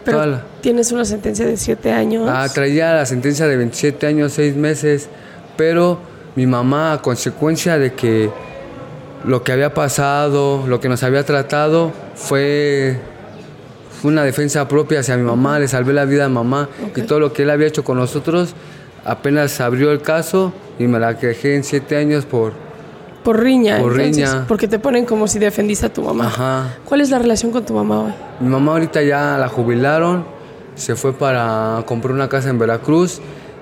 [0.05, 2.29] Pero tienes una sentencia de 7 años.
[2.31, 5.09] Ah, traía la sentencia de 27 años, 6 meses,
[5.57, 5.99] pero
[6.35, 8.29] mi mamá, a consecuencia de que
[9.25, 12.97] lo que había pasado, lo que nos había tratado, fue,
[14.03, 17.33] una defensa propia hacia mi mamá, le salvé la vida a mamá y todo lo
[17.33, 18.53] que él había hecho con nosotros,
[19.07, 22.53] apenas abrió el caso y me la quejé en 7 años por,
[23.23, 23.79] por riña.
[23.79, 24.45] Por riña.
[24.47, 26.27] Porque te ponen como si defendiste a tu mamá.
[26.27, 26.75] Ajá.
[26.85, 28.13] ¿Cuál es la relación con tu mamá hoy?
[28.39, 30.25] Mi mamá ahorita ya la jubilaron,
[30.75, 33.19] se fue para comprar una casa en Veracruz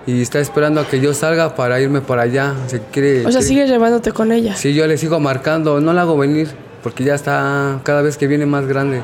[0.07, 2.53] y está esperando a que yo salga para irme para allá.
[2.67, 4.55] Se quiere, o sea, sigue llevándote con ella.
[4.55, 6.49] Sí, yo le sigo marcando, no la hago venir
[6.83, 9.01] porque ya está cada vez que viene más grande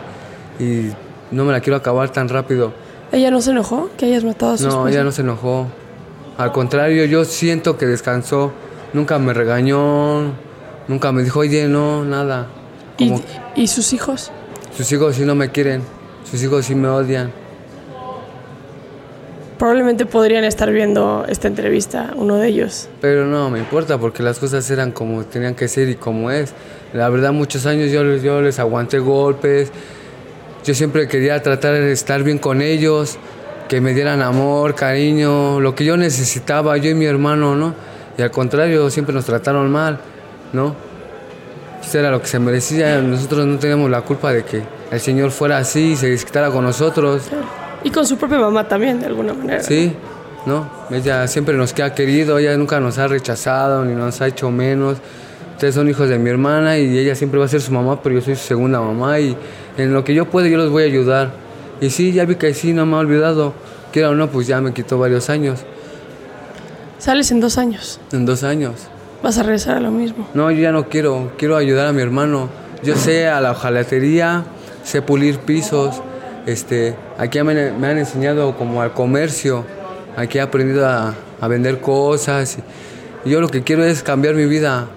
[0.60, 0.92] y
[1.32, 2.74] no me la quiero acabar tan rápido.
[3.12, 5.68] ¿Ella no se enojó que hayas matado a su No, ella no se enojó.
[6.38, 8.52] Al contrario, yo siento que descansó.
[8.94, 10.34] Nunca me regañó,
[10.92, 12.48] Nunca me dijo, oye, no, nada.
[13.56, 14.30] ¿Y, sus hijos?
[14.76, 15.82] Sus hijos sí no me quieren,
[16.30, 17.32] sus hijos sí me odian.
[19.58, 22.90] Probablemente podrían estar viendo esta entrevista, uno de ellos.
[23.00, 26.54] Pero no me importa porque las cosas eran como tenían que ser y como es.
[26.94, 29.72] La verdad, muchos años yo, yo les aguanté golpes.
[30.66, 33.18] Yo siempre quería tratar de estar bien con ellos,
[33.72, 37.74] que me dieran amor, cariño, lo que yo necesitaba, yo y mi hermano, ¿no?
[38.18, 39.98] Y al contrario, siempre nos trataron mal.
[40.52, 40.76] ¿no?
[41.82, 43.02] Eso era lo que se merecía.
[43.02, 44.62] Nosotros no teníamos la culpa de que
[44.92, 47.24] el Señor fuera así y se desquitara con nosotros.
[47.82, 49.64] Y con su propia mamá también, de alguna manera.
[49.64, 49.96] Sí,
[50.46, 50.70] ¿no?
[50.90, 54.98] Ella siempre nos ha querido, ella nunca nos ha rechazado ni nos ha hecho menos.
[55.54, 58.16] Ustedes son hijos de mi hermana y ella siempre va a ser su mamá, pero
[58.16, 59.38] yo soy su segunda mamá y
[59.78, 61.41] en lo que yo pueda yo los voy a ayudar.
[61.82, 63.54] Y sí, ya vi que sí, no me ha olvidado.
[63.92, 65.62] Quiera o no, pues ya me quitó varios años.
[67.00, 68.00] Sales en dos años.
[68.12, 68.76] En dos años.
[69.24, 70.28] ¿Vas a regresar a lo mismo?
[70.36, 71.32] No, yo ya no quiero.
[71.38, 72.50] Quiero ayudar a mi hermano.
[72.84, 74.46] Yo sé a la hojalatería,
[74.84, 76.02] sé pulir pisos.
[76.46, 79.66] Este, aquí me, han enseñado como al comercio.
[80.16, 81.16] Aquí he aprendido a,
[81.48, 82.60] vender cosas.
[83.26, 84.88] Y yo lo que quiero es cambiar mi vida.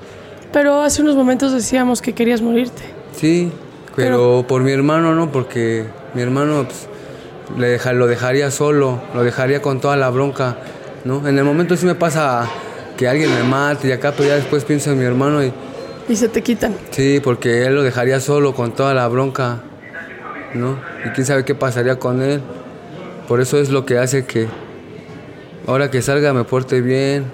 [0.52, 2.82] Pero hace unos momentos decíamos que querías morirte.
[3.16, 3.50] Sí,
[3.96, 6.88] pero, por mi hermano no, porque mi hermano pues,
[7.58, 10.56] le lo dejaría solo, lo dejaría con toda la bronca.
[11.04, 11.26] ¿no?
[11.28, 12.48] En el momento sí me pasa
[12.96, 15.52] que alguien me mate y acá, pero ya después pienso en mi hermano y...
[16.08, 16.74] Y se te quitan.
[16.90, 19.60] Sí, porque él lo dejaría solo con toda la bronca,
[20.52, 20.78] ¿no?
[21.04, 22.42] Y quién sabe qué pasaría con él.
[23.26, 24.48] Por eso es lo que hace que
[25.66, 27.24] ahora que salga me porte bien,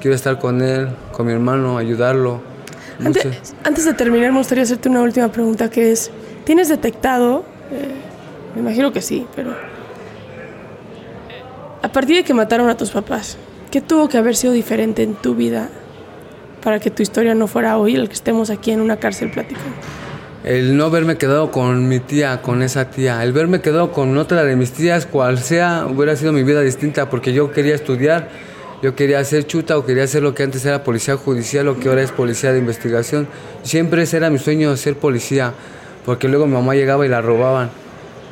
[0.00, 2.40] quiero estar con él, con mi hermano, ayudarlo.
[3.64, 6.10] Antes, de terminar, me gustaría hacerte una última pregunta que es,
[6.44, 7.94] ¿tienes detectado, eh,
[8.54, 9.54] me imagino que sí, pero
[11.82, 13.36] a partir de que mataron a tus papás,
[13.74, 15.68] ¿Qué tuvo que haber sido diferente en tu vida
[16.62, 19.74] para que tu historia no fuera hoy el que estemos aquí en una cárcel platicando?
[20.44, 23.24] El no verme quedado con mi tía, con esa tía.
[23.24, 27.10] El verme quedado con otra de mis tías, cual sea, hubiera sido mi vida distinta
[27.10, 28.28] porque yo quería estudiar,
[28.80, 31.88] yo quería hacer chuta o quería hacer lo que antes era policía judicial o que
[31.88, 33.26] ahora es policía de investigación.
[33.64, 35.52] Siempre ese era mi sueño, ser policía,
[36.04, 37.70] porque luego mi mamá llegaba y la robaban.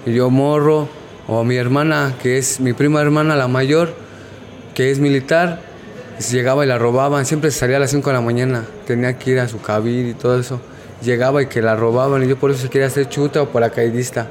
[0.07, 0.89] Y yo morro,
[1.27, 3.95] o mi hermana, que es mi prima hermana, la mayor,
[4.75, 5.61] que es militar,
[6.31, 9.41] llegaba y la robaban, siempre salía a las 5 de la mañana, tenía que ir
[9.41, 10.61] a su cabir y todo eso.
[11.03, 14.29] Llegaba y que la robaban y yo por eso quería ser chuta o paracaidista.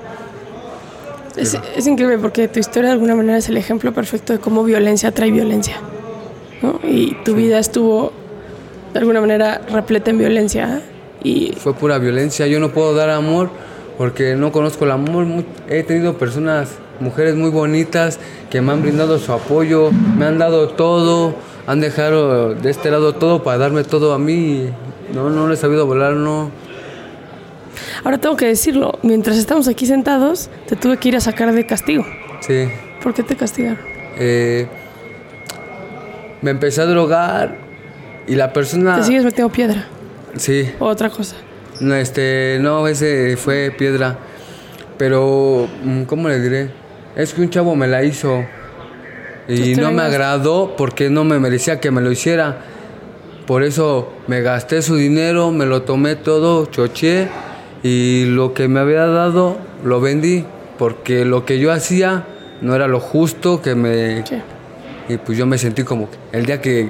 [1.35, 4.63] Es, es, increíble porque tu historia de alguna manera es el ejemplo perfecto de cómo
[4.63, 5.77] violencia trae violencia.
[6.61, 6.79] ¿no?
[6.83, 8.11] Y tu vida estuvo
[8.93, 10.81] de alguna manera repleta en violencia.
[11.23, 11.53] Y...
[11.53, 12.47] Fue pura violencia.
[12.47, 13.49] Yo no puedo dar amor
[13.97, 15.25] porque no conozco el amor.
[15.69, 16.69] He tenido personas
[16.99, 18.19] mujeres muy bonitas
[18.49, 21.35] que me han brindado su apoyo, me han dado todo,
[21.67, 24.69] han dejado de este lado todo para darme todo a mí.
[25.13, 26.51] No, no les he sabido volar, no.
[28.03, 31.65] Ahora tengo que decirlo, mientras estamos aquí sentados, te tuve que ir a sacar de
[31.65, 32.05] castigo.
[32.39, 32.67] Sí.
[33.03, 33.79] ¿Por qué te castigaron?
[34.17, 34.67] Eh,
[36.41, 37.55] me empecé a drogar
[38.27, 38.97] y la persona...
[38.97, 39.87] ¿Te sigues metiendo piedra?
[40.35, 40.71] Sí.
[40.79, 41.35] ¿O otra cosa?
[41.79, 44.17] No, este, no, ese fue piedra.
[44.97, 46.81] Pero, mm, ¿cómo le diré?
[47.15, 48.45] es que un chavo me la hizo
[49.47, 52.61] y no me agradó porque no me merecía que me lo hiciera.
[53.45, 57.27] Por eso me gasté su dinero, me lo tomé todo, choché
[57.83, 60.45] y lo que me había dado lo vendí
[60.77, 62.25] porque lo que yo hacía
[62.61, 64.23] no era lo justo que me...
[65.09, 66.89] Y pues yo me sentí como el día que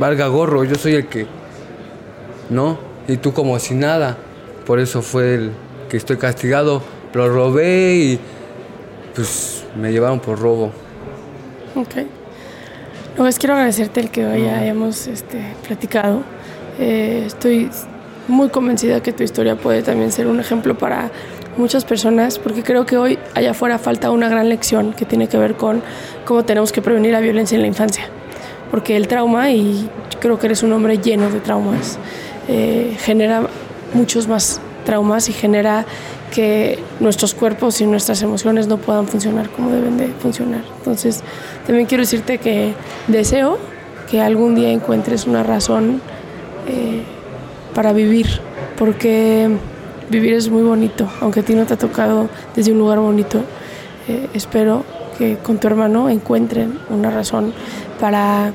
[0.00, 1.26] valga gorro, yo soy el que...
[2.50, 2.78] ¿No?
[3.06, 4.16] Y tú como si nada.
[4.66, 5.50] Por eso fue el
[5.88, 6.82] que estoy castigado.
[7.14, 8.20] Lo robé y
[9.14, 10.70] pues me llevaron por robo.
[11.74, 11.96] Ok.
[13.16, 16.22] No, pues quiero agradecerte el que hoy hayamos este, platicado.
[16.78, 17.70] Eh, estoy
[18.28, 21.10] muy convencida que tu historia puede también ser un ejemplo para
[21.56, 25.36] muchas personas, porque creo que hoy allá afuera falta una gran lección que tiene que
[25.36, 25.82] ver con
[26.24, 28.04] cómo tenemos que prevenir la violencia en la infancia.
[28.70, 29.88] Porque el trauma, y
[30.20, 31.98] creo que eres un hombre lleno de traumas,
[32.48, 33.46] eh, genera
[33.94, 35.84] muchos más traumas y genera
[36.34, 40.62] que nuestros cuerpos y nuestras emociones no puedan funcionar como deben de funcionar.
[40.78, 41.22] Entonces,
[41.66, 42.74] también quiero decirte que
[43.06, 43.58] deseo
[44.10, 46.00] que algún día encuentres una razón
[46.66, 47.02] eh,
[47.74, 48.26] para vivir,
[48.78, 49.50] porque
[50.08, 53.42] vivir es muy bonito, aunque a ti no te ha tocado desde un lugar bonito.
[54.08, 54.84] Eh, espero
[55.18, 57.52] que con tu hermano encuentren una razón
[58.00, 58.52] para...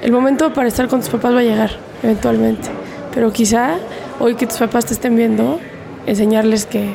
[0.00, 1.70] El momento para estar con tus papás va a llegar,
[2.02, 2.68] eventualmente,
[3.14, 3.76] pero quizá
[4.18, 5.60] hoy que tus papás te estén viendo,
[6.06, 6.94] enseñarles que,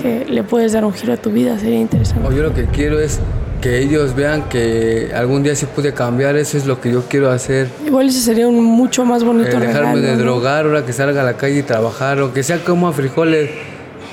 [0.00, 2.34] que le puedes dar un giro a tu vida, sería interesante.
[2.34, 3.20] yo lo que quiero es
[3.60, 7.30] que ellos vean que algún día sí pude cambiar, eso es lo que yo quiero
[7.30, 7.68] hacer.
[7.84, 11.24] Igual ese sería un mucho más bonito eh, Dejarme de drogar ahora que salga a
[11.24, 13.50] la calle y trabajar, o que sea como a frijoles.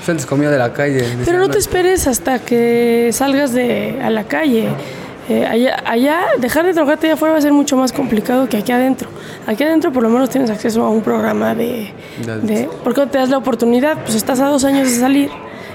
[0.05, 1.03] Yo antes comía de la calle.
[1.25, 4.69] Pero no te esperes hasta que salgas de, a la calle.
[5.27, 8.57] Eh, allá, allá, dejar de drogarte allá afuera va a ser mucho más complicado que
[8.57, 9.09] aquí adentro.
[9.47, 11.91] Aquí adentro por lo menos tienes acceso a un programa de...
[12.43, 13.97] de ¿Por qué no te das la oportunidad?
[14.03, 15.29] Pues estás a dos años de salir.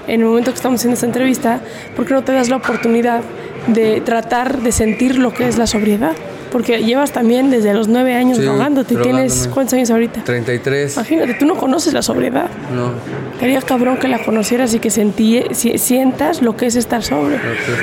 [0.07, 1.59] En el momento que estamos haciendo esta entrevista,
[1.95, 3.21] ¿por qué no te das la oportunidad
[3.67, 6.13] de tratar de sentir lo que es la sobriedad?
[6.51, 8.95] Porque llevas también desde los nueve años drogándote.
[8.95, 10.23] ¿Tienes cuántos años ahorita?
[10.23, 10.95] 33.
[10.95, 12.49] Imagínate, tú no conoces la sobriedad.
[12.75, 12.91] No.
[13.39, 17.37] Sería cabrón que la conocieras y que sentí, sientas lo que es estar sobrio.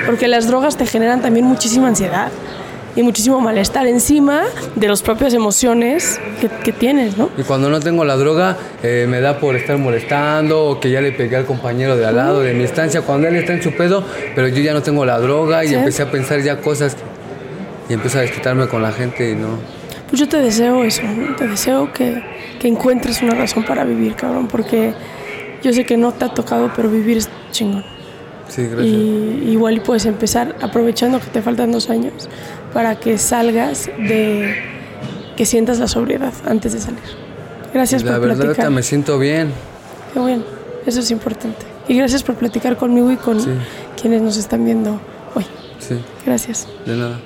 [0.06, 2.30] Porque las drogas te generan también muchísima ansiedad
[2.98, 4.42] y muchísimo malestar encima
[4.74, 6.18] de las propias emociones
[6.64, 7.30] que, tienes, ¿no?
[7.38, 11.00] Y cuando no tengo la droga, eh, me da por estar molestando o que ya
[11.00, 13.72] le pegué al compañero de al lado de mi estancia cuando él está en su
[13.72, 14.04] pedo,
[14.34, 16.96] pero yo ya no tengo la droga y empecé a pensar ya cosas
[17.88, 19.58] y empecé a desquitarme con la gente y no.
[20.08, 21.02] Pues yo te deseo eso,
[21.36, 22.22] te deseo que,
[22.58, 24.94] que encuentres una razón para vivir, cabrón, porque
[25.62, 27.84] yo sé que no te ha tocado, pero vivir es chingón.
[28.48, 28.86] Sí, gracias.
[28.86, 32.28] Y igual puedes empezar aprovechando que te faltan dos años
[32.72, 34.56] para que salgas de
[35.36, 37.00] que sientas la sobriedad antes de salir.
[37.72, 38.48] Gracias la por platicar.
[38.48, 39.52] La verdad me siento bien.
[40.12, 40.42] Qué bueno,
[40.86, 41.66] eso es importante.
[41.86, 43.38] Y gracias por platicar conmigo y con
[44.00, 45.00] quienes nos están viendo
[45.34, 45.46] hoy.
[45.78, 45.98] Sí.
[46.24, 46.66] Gracias.
[46.86, 47.20] De nada.